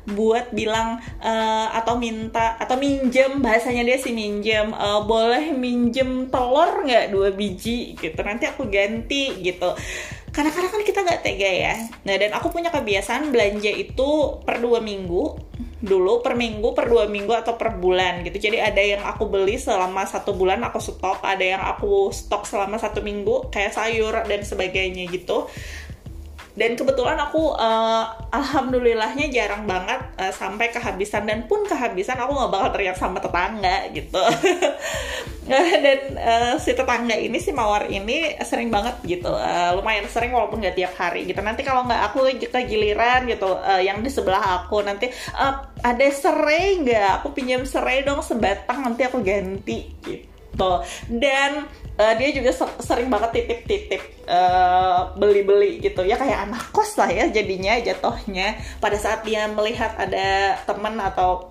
buat 0.09 0.49
bilang 0.57 0.97
uh, 1.21 1.69
atau 1.77 2.01
minta 2.01 2.57
atau 2.57 2.81
minjem 2.81 3.45
bahasanya 3.45 3.85
dia 3.85 4.01
sih 4.01 4.17
minjem 4.17 4.73
uh, 4.73 5.05
boleh 5.05 5.53
minjem 5.53 6.33
telur 6.33 6.85
nggak 6.89 7.13
dua 7.13 7.31
biji 7.31 7.95
gitu. 8.01 8.21
Nanti 8.25 8.49
aku 8.49 8.67
ganti 8.67 9.39
gitu. 9.45 9.77
Kadang-kadang 10.31 10.71
kan 10.73 10.83
kita 10.87 10.99
nggak 11.05 11.21
tega 11.27 11.51
ya. 11.51 11.75
Nah 12.07 12.15
dan 12.17 12.31
aku 12.33 12.49
punya 12.49 12.73
kebiasaan 12.73 13.29
belanja 13.29 13.71
itu 13.71 14.41
per 14.47 14.63
dua 14.63 14.81
minggu 14.81 15.37
dulu 15.81 16.21
per 16.21 16.37
minggu, 16.37 16.77
per 16.77 16.93
dua 16.93 17.09
minggu 17.09 17.33
atau 17.33 17.57
per 17.57 17.81
bulan 17.81 18.21
gitu. 18.21 18.37
Jadi 18.37 18.61
ada 18.61 18.81
yang 18.85 19.01
aku 19.01 19.25
beli 19.27 19.57
selama 19.57 20.05
satu 20.05 20.37
bulan 20.37 20.61
aku 20.61 20.77
stok, 20.77 21.25
ada 21.25 21.41
yang 21.41 21.65
aku 21.65 22.13
stok 22.13 22.45
selama 22.45 22.77
satu 22.77 23.01
minggu 23.01 23.49
kayak 23.49 23.73
sayur 23.73 24.13
dan 24.29 24.45
sebagainya 24.45 25.09
gitu. 25.09 25.49
Dan 26.55 26.75
kebetulan 26.75 27.19
aku 27.19 27.55
uh, 27.55 28.05
alhamdulillahnya 28.35 29.31
jarang 29.31 29.67
banget 29.67 30.03
uh, 30.19 30.35
sampai 30.35 30.75
kehabisan. 30.75 31.27
Dan 31.27 31.47
pun 31.47 31.63
kehabisan 31.67 32.19
aku 32.19 32.33
nggak 32.35 32.53
bakal 32.53 32.69
teriak 32.75 32.97
sama 32.99 33.23
tetangga 33.23 33.91
gitu. 33.95 34.19
dan 35.51 36.01
uh, 36.15 36.55
si 36.63 36.71
tetangga 36.75 37.17
ini 37.19 37.39
si 37.43 37.51
mawar 37.51 37.91
ini 37.91 38.39
sering 38.43 38.71
banget 38.71 38.99
gitu. 39.07 39.31
Uh, 39.31 39.79
lumayan 39.79 40.07
sering 40.07 40.31
walaupun 40.31 40.63
nggak 40.63 40.77
tiap 40.79 40.95
hari 40.99 41.27
gitu. 41.27 41.43
Nanti 41.43 41.63
kalau 41.67 41.87
nggak 41.87 42.13
aku 42.13 42.27
kita 42.39 42.67
giliran 42.67 43.27
gitu 43.27 43.51
uh, 43.59 43.83
yang 43.83 44.03
di 44.03 44.11
sebelah 44.11 44.63
aku 44.63 44.83
nanti 44.83 45.11
uh, 45.35 45.71
ada 45.83 46.07
serai 46.11 46.83
nggak? 46.83 47.23
Aku 47.23 47.35
pinjam 47.35 47.63
serai 47.67 48.03
dong 48.03 48.23
sebatang 48.23 48.85
nanti 48.85 49.03
aku 49.07 49.23
ganti 49.23 49.91
gitu. 50.03 50.73
Dan 51.09 51.67
uh, 51.99 52.15
dia 52.15 52.29
juga 52.31 52.51
sering 52.79 53.09
banget 53.09 53.43
titip-titip 53.43 54.03
uh, 54.29 55.15
beli-beli 55.17 55.83
gitu. 55.83 56.05
Ya 56.07 56.21
kayak 56.21 56.51
anak 56.51 56.71
kos 56.71 56.95
lah 57.01 57.11
ya 57.11 57.27
jadinya 57.33 57.75
jatuhnya. 57.81 58.61
Pada 58.79 58.97
saat 59.01 59.27
dia 59.27 59.49
melihat 59.51 59.97
ada 59.99 60.61
temen 60.69 61.01
atau 61.01 61.51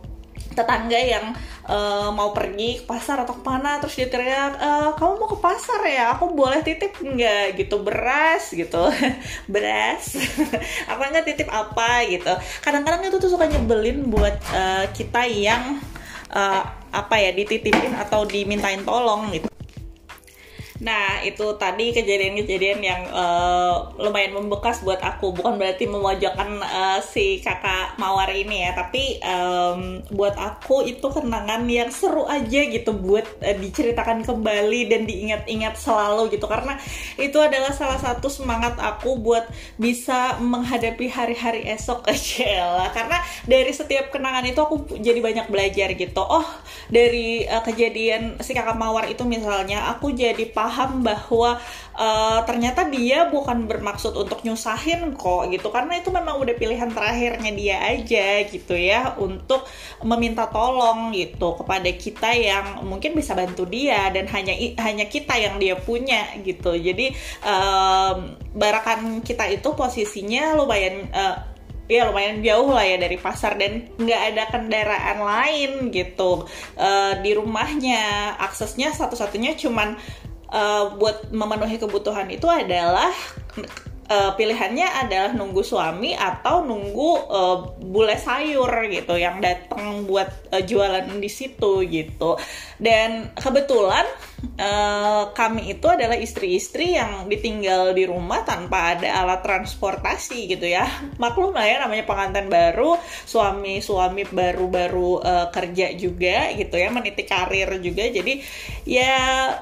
tetangga 0.50 0.98
yang 0.98 1.32
uh, 1.70 2.12
mau 2.12 2.36
pergi 2.36 2.82
ke 2.82 2.86
pasar 2.90 3.24
atau 3.24 3.38
ke 3.38 3.44
mana 3.46 3.80
terus 3.80 3.96
dia 3.96 4.10
teriak 4.12 4.60
e, 4.60 4.70
kamu 4.98 5.14
mau 5.16 5.30
ke 5.30 5.40
pasar 5.40 5.80
ya? 5.88 6.12
Aku 6.18 6.36
boleh 6.36 6.60
titip 6.66 7.00
nggak? 7.00 7.56
Gitu 7.56 7.76
beras 7.80 8.52
gitu. 8.52 8.92
Beras? 9.54 10.20
Apa 10.92 11.02
nggak 11.14 11.26
titip 11.32 11.48
apa? 11.48 12.04
Gitu. 12.10 12.34
Kadang-kadang 12.60 13.08
itu 13.08 13.18
tuh 13.22 13.32
suka 13.32 13.48
nyebelin 13.48 14.10
buat 14.10 14.36
uh, 14.52 14.90
kita 14.92 15.24
yang 15.30 15.80
uh, 16.34 16.64
apa 16.90 17.16
ya 17.22 17.32
dititipin 17.34 17.94
atau 17.94 18.26
dimintain 18.26 18.82
tolong 18.82 19.30
gitu 19.34 19.49
Nah, 20.80 21.20
itu 21.28 21.44
tadi 21.60 21.92
kejadian-kejadian 21.92 22.80
yang 22.80 23.02
uh, 23.12 23.92
lumayan 24.00 24.32
membekas 24.32 24.80
buat 24.80 25.04
aku. 25.04 25.36
Bukan 25.36 25.60
berarti 25.60 25.92
memojokkan 25.92 26.50
uh, 26.64 27.00
si 27.04 27.44
kakak 27.44 28.00
Mawar 28.00 28.32
ini 28.32 28.64
ya, 28.64 28.72
tapi 28.72 29.20
um, 29.20 30.00
buat 30.16 30.40
aku 30.40 30.88
itu 30.88 31.04
kenangan 31.04 31.68
yang 31.68 31.92
seru 31.92 32.24
aja 32.24 32.64
gitu 32.72 32.96
buat 32.96 33.28
uh, 33.44 33.56
diceritakan 33.60 34.24
kembali 34.24 34.88
dan 34.88 35.04
diingat-ingat 35.04 35.76
selalu 35.76 36.32
gitu. 36.40 36.48
Karena 36.48 36.80
itu 37.20 37.36
adalah 37.44 37.76
salah 37.76 38.00
satu 38.00 38.32
semangat 38.32 38.80
aku 38.80 39.20
buat 39.20 39.52
bisa 39.76 40.40
menghadapi 40.40 41.12
hari-hari 41.12 41.68
esok 41.76 42.08
aja 42.16 42.80
lah. 42.80 42.90
Karena 42.96 43.20
dari 43.44 43.76
setiap 43.76 44.16
kenangan 44.16 44.48
itu 44.48 44.60
aku 44.64 44.96
jadi 44.96 45.20
banyak 45.20 45.52
belajar 45.52 45.92
gitu. 45.92 46.24
Oh, 46.24 46.48
dari 46.88 47.44
uh, 47.44 47.60
kejadian 47.68 48.40
si 48.40 48.56
kakak 48.56 48.80
Mawar 48.80 49.12
itu 49.12 49.28
misalnya 49.28 49.92
aku 49.92 50.16
jadi 50.16 50.48
paham 50.56 50.69
paham 50.70 51.02
bahwa 51.02 51.58
uh, 51.98 52.40
ternyata 52.46 52.86
dia 52.86 53.26
bukan 53.26 53.66
bermaksud 53.66 54.14
untuk 54.14 54.46
nyusahin 54.46 55.18
kok 55.18 55.50
gitu. 55.50 55.74
Karena 55.74 55.98
itu 55.98 56.14
memang 56.14 56.38
udah 56.38 56.54
pilihan 56.54 56.94
terakhirnya 56.94 57.50
dia 57.58 57.82
aja 57.82 58.46
gitu 58.46 58.78
ya 58.78 59.18
untuk 59.18 59.66
meminta 60.06 60.46
tolong 60.46 61.10
gitu 61.18 61.58
kepada 61.58 61.90
kita 61.98 62.30
yang 62.38 62.86
mungkin 62.86 63.18
bisa 63.18 63.34
bantu 63.34 63.66
dia 63.66 64.14
dan 64.14 64.30
hanya 64.30 64.54
hanya 64.78 65.10
kita 65.10 65.34
yang 65.42 65.58
dia 65.58 65.74
punya 65.74 66.38
gitu. 66.46 66.78
Jadi 66.78 67.18
um, 67.42 68.38
barakan 68.54 69.26
kita 69.26 69.50
itu 69.50 69.74
posisinya 69.74 70.54
lumayan 70.54 71.10
uh, 71.10 71.50
ya 71.90 72.06
lumayan 72.06 72.46
jauh 72.46 72.70
lah 72.70 72.86
ya 72.86 73.02
dari 73.02 73.18
pasar 73.18 73.58
dan 73.58 73.90
nggak 73.98 74.22
ada 74.32 74.44
kendaraan 74.54 75.20
lain 75.26 75.72
gitu. 75.90 76.46
Uh, 76.78 77.18
di 77.26 77.34
rumahnya 77.34 78.38
aksesnya 78.38 78.94
satu-satunya 78.94 79.58
cuman 79.58 79.98
uh, 80.52 80.94
buat 80.98 81.30
memenuhi 81.34 81.78
kebutuhan 81.78 82.28
itu 82.30 82.46
adalah 82.46 83.10
uh, 84.10 84.32
pilihannya 84.36 84.88
adalah 85.06 85.32
nunggu 85.38 85.62
suami 85.62 86.18
atau 86.18 86.66
nunggu 86.66 87.10
uh, 87.30 87.58
bule 87.78 88.18
sayur 88.18 88.70
gitu 88.90 89.16
yang 89.16 89.40
datang 89.40 90.10
buat 90.10 90.30
uh, 90.52 90.62
jualan 90.62 91.06
di 91.22 91.30
situ 91.30 91.86
gitu. 91.86 92.36
Dan 92.82 93.32
kebetulan 93.38 94.06
uh, 94.60 95.32
kami 95.32 95.72
itu 95.76 95.88
adalah 95.88 96.16
istri-istri 96.20 97.00
yang 97.00 97.28
ditinggal 97.32 97.96
di 97.96 98.04
rumah 98.04 98.44
tanpa 98.44 98.96
ada 98.96 99.24
alat 99.24 99.42
transportasi 99.44 100.52
gitu 100.52 100.68
ya. 100.68 100.86
Maklum 101.16 101.56
lah 101.56 101.66
ya 101.66 101.78
namanya 101.84 102.04
pengantin 102.08 102.48
baru 102.52 103.00
suami-suami 103.28 104.28
baru-baru 104.30 105.24
uh, 105.24 105.48
kerja 105.52 105.96
juga 105.96 106.52
gitu 106.56 106.76
ya 106.76 106.92
meniti 106.92 107.24
karir 107.24 107.70
juga. 107.80 108.04
Jadi 108.08 108.44
ya 108.84 109.16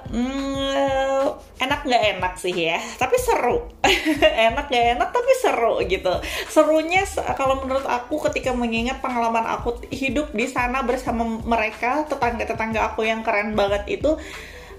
mm, 0.09 1.57
enak 1.61 1.79
nggak 1.85 2.03
enak 2.17 2.33
sih 2.41 2.53
ya 2.53 2.81
tapi 2.97 3.17
seru. 3.21 3.69
Enak 4.47 4.69
nggak 4.69 4.85
enak 4.97 5.09
tapi 5.09 5.31
seru 5.41 5.81
gitu. 5.85 6.13
Serunya 6.49 7.03
kalau 7.37 7.61
menurut 7.63 7.85
aku 7.85 8.21
ketika 8.29 8.53
mengingat 8.53 9.01
pengalaman 9.01 9.45
aku 9.47 9.81
hidup 9.89 10.31
di 10.33 10.45
sana 10.49 10.83
bersama 10.85 11.25
mereka 11.25 12.05
tetangga-tetangga 12.05 12.93
aku 12.93 13.07
yang 13.07 13.25
keren 13.25 13.57
banget 13.57 13.99
itu 13.99 14.19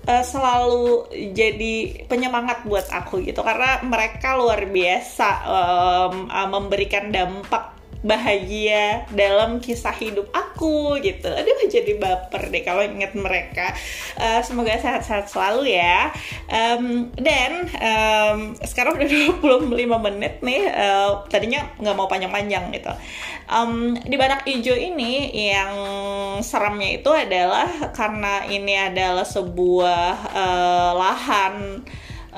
uh, 0.09 0.25
selalu 0.25 1.07
jadi 1.37 2.05
penyemangat 2.09 2.65
buat 2.65 2.89
aku 2.89 3.23
gitu. 3.23 3.45
Karena 3.45 3.85
mereka 3.85 4.35
luar 4.41 4.65
biasa 4.67 5.29
um, 5.45 6.27
memberikan 6.49 7.13
dampak 7.13 7.78
bahagia 8.03 9.07
dalam 9.11 9.59
kisah 9.59 9.95
hidup 9.95 10.31
aku 10.31 10.99
gitu. 11.03 11.27
Aduh 11.27 11.67
jadi 11.67 11.99
baper 11.99 12.51
deh 12.51 12.63
kalau 12.63 12.83
inget 12.87 13.13
mereka. 13.19 13.75
Uh, 14.15 14.41
semoga 14.43 14.79
sehat-sehat 14.79 15.31
selalu 15.31 15.75
ya. 15.75 16.15
Dan 17.19 17.53
um, 17.75 18.39
sekarang 18.63 18.99
udah 18.99 19.09
25 19.69 20.07
menit 20.11 20.41
nih. 20.43 20.63
Uh, 20.71 21.27
tadinya 21.27 21.67
nggak 21.79 21.97
mau 21.97 22.07
panjang-panjang 22.07 22.71
gitu. 22.75 22.93
Um, 23.49 23.97
di 24.05 24.17
banak 24.21 24.45
hijau 24.45 24.77
ini 24.77 25.33
yang 25.33 25.73
seremnya 26.45 27.01
itu 27.01 27.11
adalah 27.11 27.93
karena 27.97 28.45
ini 28.47 28.75
adalah 28.77 29.25
sebuah 29.25 30.13
uh, 30.33 30.91
lahan 30.95 31.83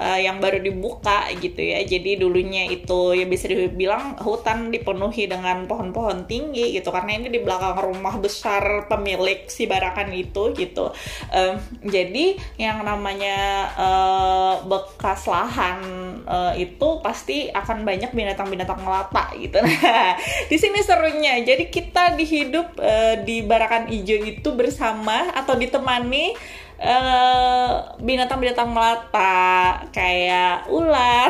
uh, 0.00 0.18
yang 0.18 0.40
baru 0.40 0.64
dibuka 0.64 1.28
gitu 1.36 1.60
ya. 1.60 1.84
Jadi 1.84 2.16
dulunya 2.16 2.66
itu 2.72 3.12
ya 3.12 3.28
bisa 3.28 3.46
dibilang 3.52 4.16
hutan 4.16 4.72
dipenuhi 4.72 5.28
dengan 5.28 5.68
pohon-pohon 5.68 6.24
tinggi 6.24 6.72
gitu 6.80 6.88
karena 6.88 7.20
ini 7.20 7.28
di 7.28 7.40
belakang 7.44 7.76
rumah 7.76 8.16
besar 8.16 8.88
pemilik 8.88 9.44
si 9.46 9.68
barakan 9.68 10.16
itu 10.16 10.56
gitu. 10.56 10.90
Uh, 11.28 11.60
jadi 11.84 12.40
yang 12.56 12.80
namanya 12.80 13.68
uh, 13.76 14.54
bekas 14.64 15.28
lahan 15.28 15.78
uh, 16.24 16.56
itu 16.56 16.88
pasti 17.04 17.52
akan 17.52 17.84
banyak 17.84 18.10
binatang-binatang 18.16 18.80
melata 18.80 19.30
gitu. 19.36 19.60
Nah, 19.90 20.14
di 20.46 20.54
sini 20.54 20.86
serunya. 20.86 21.42
Jadi 21.42 21.66
kita 21.66 22.14
dihidup 22.14 22.78
uh, 22.78 23.18
di 23.26 23.42
barakan 23.42 23.90
hijau 23.90 24.22
itu 24.22 24.48
bersama 24.54 25.34
atau 25.34 25.58
ditemani 25.58 26.36
binatang-binatang 28.00 28.68
uh, 28.68 28.72
melata 28.72 29.84
kayak 29.92 30.64
ular, 30.72 31.28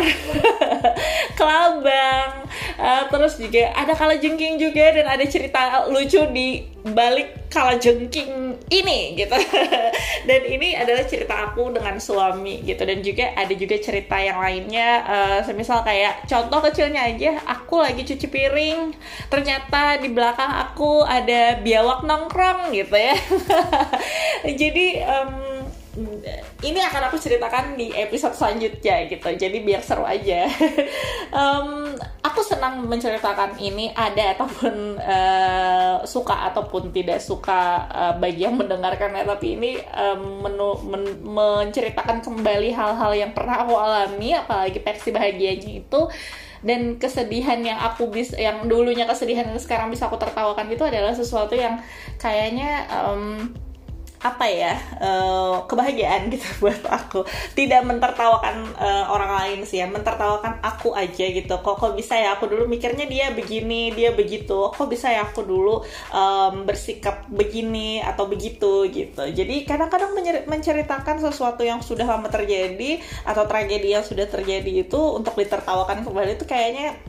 kelabang, 1.39 2.47
uh, 2.79 3.03
terus 3.11 3.35
juga 3.35 3.75
ada 3.75 3.91
kala 3.99 4.15
jengking 4.15 4.63
juga 4.63 4.95
dan 4.95 5.11
ada 5.11 5.27
cerita 5.27 5.91
lucu 5.91 6.23
di 6.31 6.71
balik 6.85 7.51
kala 7.51 7.77
jengking 7.77 8.57
ini 8.71 9.19
gitu. 9.19 9.37
dan 10.29 10.41
ini 10.47 10.77
adalah 10.79 11.05
cerita 11.05 11.51
aku 11.51 11.75
dengan 11.75 11.99
suami 11.99 12.63
gitu 12.63 12.83
dan 12.87 13.03
juga 13.03 13.35
ada 13.35 13.53
juga 13.57 13.77
cerita 13.81 14.17
yang 14.21 14.39
lainnya 14.39 14.89
uh, 15.05 15.39
semisal 15.43 15.83
kayak 15.83 16.25
contoh 16.29 16.61
kecilnya 16.65 17.11
aja 17.11 17.41
aku 17.45 17.83
lagi 17.83 18.07
cuci 18.07 18.27
piring 18.31 18.95
ternyata 19.33 19.99
di 19.99 20.09
belakang 20.13 20.51
aku 20.51 21.03
ada 21.03 21.59
biawak 21.61 22.07
nongkrong 22.07 22.71
gitu 22.73 22.97
ya. 22.97 23.17
Jadi 24.61 24.87
um, 25.05 25.50
ini 26.61 26.81
akan 26.85 27.09
aku 27.09 27.17
ceritakan 27.17 27.75
di 27.75 27.89
episode 27.97 28.37
selanjutnya 28.37 29.09
gitu. 29.09 29.29
Jadi 29.33 29.59
biar 29.65 29.83
seru 29.85 30.05
aja. 30.05 30.47
Um, 31.31 31.95
aku 32.27 32.43
senang 32.43 32.91
menceritakan 32.91 33.55
ini. 33.63 33.95
Ada 33.95 34.35
ataupun 34.35 34.99
uh, 34.99 36.03
suka 36.03 36.51
ataupun 36.51 36.91
tidak 36.91 37.23
suka 37.23 37.87
uh, 37.87 38.15
bagi 38.19 38.51
yang 38.51 38.59
mendengarkannya. 38.59 39.23
Tapi 39.23 39.55
ini 39.55 39.79
um, 39.95 40.43
menu, 40.43 40.75
men, 40.91 41.23
menceritakan 41.23 42.19
kembali 42.27 42.75
hal-hal 42.75 43.15
yang 43.15 43.31
pernah 43.31 43.63
aku 43.63 43.79
alami 43.79 44.35
apalagi 44.35 44.83
versi 44.83 45.15
bahagianya 45.15 45.71
itu. 45.87 46.01
Dan 46.67 46.99
kesedihan 46.99 47.63
yang 47.63 47.79
aku 47.79 48.11
bisa 48.11 48.35
yang 48.35 48.67
dulunya 48.67 49.07
kesedihan 49.07 49.47
yang 49.47 49.63
sekarang 49.63 49.89
bisa 49.89 50.11
aku 50.11 50.19
tertawakan 50.19 50.67
itu 50.67 50.83
adalah 50.83 51.15
sesuatu 51.15 51.55
yang 51.55 51.79
kayaknya 52.19 52.91
um, 52.91 53.55
apa 54.21 54.45
ya 54.53 54.77
uh, 55.01 55.65
kebahagiaan 55.65 56.29
gitu 56.29 56.45
buat 56.63 56.85
aku. 56.85 57.25
Tidak 57.57 57.81
mentertawakan 57.89 58.77
uh, 58.77 59.05
orang 59.09 59.33
lain 59.33 59.61
sih 59.65 59.81
ya 59.81 59.89
mentertawakan 59.89 60.61
aku 60.61 60.93
aja 60.93 61.25
gitu. 61.33 61.57
Kok 61.57 61.77
kok 61.81 61.93
bisa 61.97 62.21
ya 62.21 62.37
aku 62.37 62.53
dulu 62.53 62.69
mikirnya 62.69 63.09
dia 63.09 63.33
begini 63.33 63.97
dia 63.97 64.13
begitu. 64.13 64.69
Kok 64.77 64.89
bisa 64.93 65.09
ya 65.09 65.25
aku 65.25 65.41
dulu 65.45 65.81
um, 66.13 66.69
bersikap 66.69 67.25
begini 67.33 68.05
atau 68.05 68.29
begitu 68.29 68.85
gitu. 68.93 69.25
Jadi 69.25 69.65
kadang-kadang 69.65 70.13
menceritakan 70.45 71.25
sesuatu 71.25 71.65
yang 71.65 71.81
sudah 71.81 72.05
lama 72.05 72.29
terjadi 72.29 73.01
atau 73.25 73.49
tragedi 73.49 73.97
yang 73.97 74.05
sudah 74.05 74.29
terjadi 74.29 74.85
itu 74.85 75.01
untuk 75.01 75.33
ditertawakan 75.33 76.05
kembali 76.05 76.37
itu 76.37 76.45
kayaknya 76.45 77.01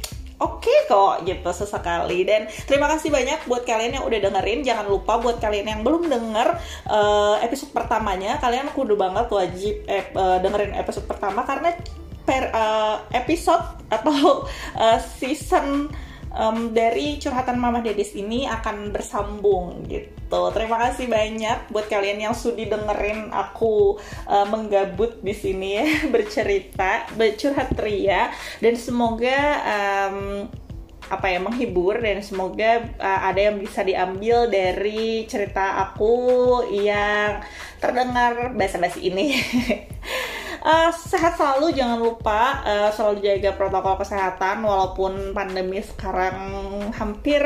oke 0.42 0.66
okay 0.66 0.78
kok 0.90 1.24
gitu 1.24 1.52
sesekali. 1.54 2.26
Dan 2.26 2.50
terima 2.66 2.90
kasih 2.90 3.14
banyak 3.14 3.46
buat 3.46 3.64
kalian 3.64 4.02
yang 4.02 4.06
udah 4.10 4.20
dengerin. 4.20 4.66
Jangan 4.66 4.86
lupa 4.90 5.22
buat 5.22 5.38
kalian 5.38 5.68
yang 5.70 5.82
belum 5.86 6.10
denger 6.10 6.58
uh, 6.90 7.38
episode 7.46 7.72
pertamanya 7.72 8.42
kalian 8.42 8.68
kudu 8.74 8.98
banget 8.98 9.30
wajib 9.30 9.86
eh, 9.86 10.10
uh, 10.18 10.42
dengerin 10.42 10.74
episode 10.74 11.06
pertama 11.06 11.46
karena 11.46 11.78
per 12.26 12.54
uh, 12.54 13.06
episode 13.14 13.82
atau 13.90 14.46
uh, 14.78 14.98
season 15.18 15.90
um, 16.36 16.72
dari 16.72 17.20
curhatan 17.20 17.60
Mama 17.60 17.84
Dedis 17.84 18.16
ini 18.16 18.48
akan 18.48 18.92
bersambung 18.92 19.84
gitu. 19.88 20.42
Terima 20.56 20.78
kasih 20.80 21.12
banyak 21.12 21.72
buat 21.72 21.92
kalian 21.92 22.32
yang 22.32 22.36
sudi 22.36 22.72
dengerin 22.72 23.32
aku 23.36 24.00
uh, 24.28 24.48
menggabut 24.48 25.20
di 25.20 25.36
sini 25.36 25.70
ya, 25.80 25.86
bercerita, 26.14 27.08
bercurhat 27.16 27.76
ria 27.80 28.32
dan 28.64 28.74
semoga 28.80 29.40
um, 29.64 30.48
apa 31.12 31.28
ya 31.28 31.44
menghibur 31.44 32.00
dan 32.00 32.24
semoga 32.24 32.88
uh, 32.96 33.22
ada 33.28 33.52
yang 33.52 33.60
bisa 33.60 33.84
diambil 33.84 34.48
dari 34.48 35.28
cerita 35.28 35.84
aku 35.84 36.16
yang 36.72 37.44
terdengar 37.84 38.56
basa-basi 38.56 39.12
ini. 39.12 39.36
uh, 40.62 40.90
sehat 40.94 41.36
selalu 41.38 41.74
jangan 41.74 42.00
lupa 42.00 42.62
uh, 42.64 42.90
selalu 42.94 43.26
jaga 43.26 43.58
protokol 43.58 44.00
kesehatan 44.02 44.62
walaupun 44.62 45.34
pandemi 45.34 45.82
sekarang 45.82 46.38
hampir 46.94 47.42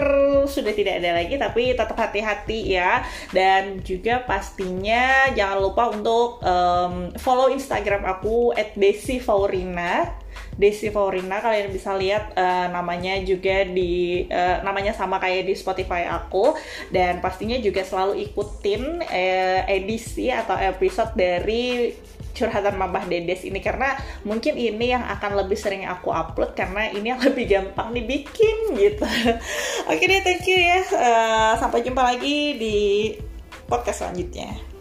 sudah 0.46 0.74
tidak 0.76 1.02
ada 1.02 1.24
lagi 1.24 1.36
tapi 1.40 1.74
tetap 1.74 1.98
hati-hati 1.98 2.76
ya. 2.76 3.04
Dan 3.32 3.82
juga 3.82 4.24
pastinya 4.24 5.32
jangan 5.34 5.58
lupa 5.60 5.84
untuk 5.92 6.44
um, 6.44 7.12
follow 7.18 7.52
Instagram 7.52 8.06
aku 8.06 8.54
@desifaurina. 8.76 10.24
Desi 10.56 10.88
Faurina 10.88 11.44
kalian 11.44 11.68
bisa 11.68 11.92
lihat 12.00 12.32
uh, 12.40 12.72
namanya 12.72 13.20
juga 13.28 13.68
di 13.68 14.24
uh, 14.32 14.64
namanya 14.64 14.96
sama 14.96 15.20
kayak 15.20 15.52
di 15.52 15.56
Spotify 15.56 16.08
aku. 16.08 16.56
Dan 16.92 17.20
pastinya 17.20 17.60
juga 17.60 17.84
selalu 17.84 18.24
ikutin 18.32 19.04
uh, 19.04 19.62
edisi 19.68 20.32
atau 20.32 20.56
episode 20.56 21.12
dari 21.20 21.92
curhatan 22.36 22.76
Mamah 22.76 23.08
Dedes 23.08 23.48
ini 23.48 23.64
karena 23.64 23.96
mungkin 24.28 24.60
ini 24.60 24.92
yang 24.92 25.08
akan 25.08 25.40
lebih 25.40 25.56
sering 25.56 25.88
aku 25.88 26.12
upload 26.12 26.52
karena 26.54 26.92
ini 26.92 27.16
yang 27.16 27.22
lebih 27.32 27.48
gampang 27.48 27.96
dibikin 27.96 28.76
gitu. 28.76 29.08
Oke 29.88 30.04
deh, 30.04 30.22
thank 30.22 30.44
you 30.46 30.60
ya. 30.60 30.84
Uh, 30.92 31.54
sampai 31.56 31.82
jumpa 31.82 32.04
lagi 32.04 32.60
di 32.60 32.78
podcast 33.66 34.04
selanjutnya. 34.04 34.75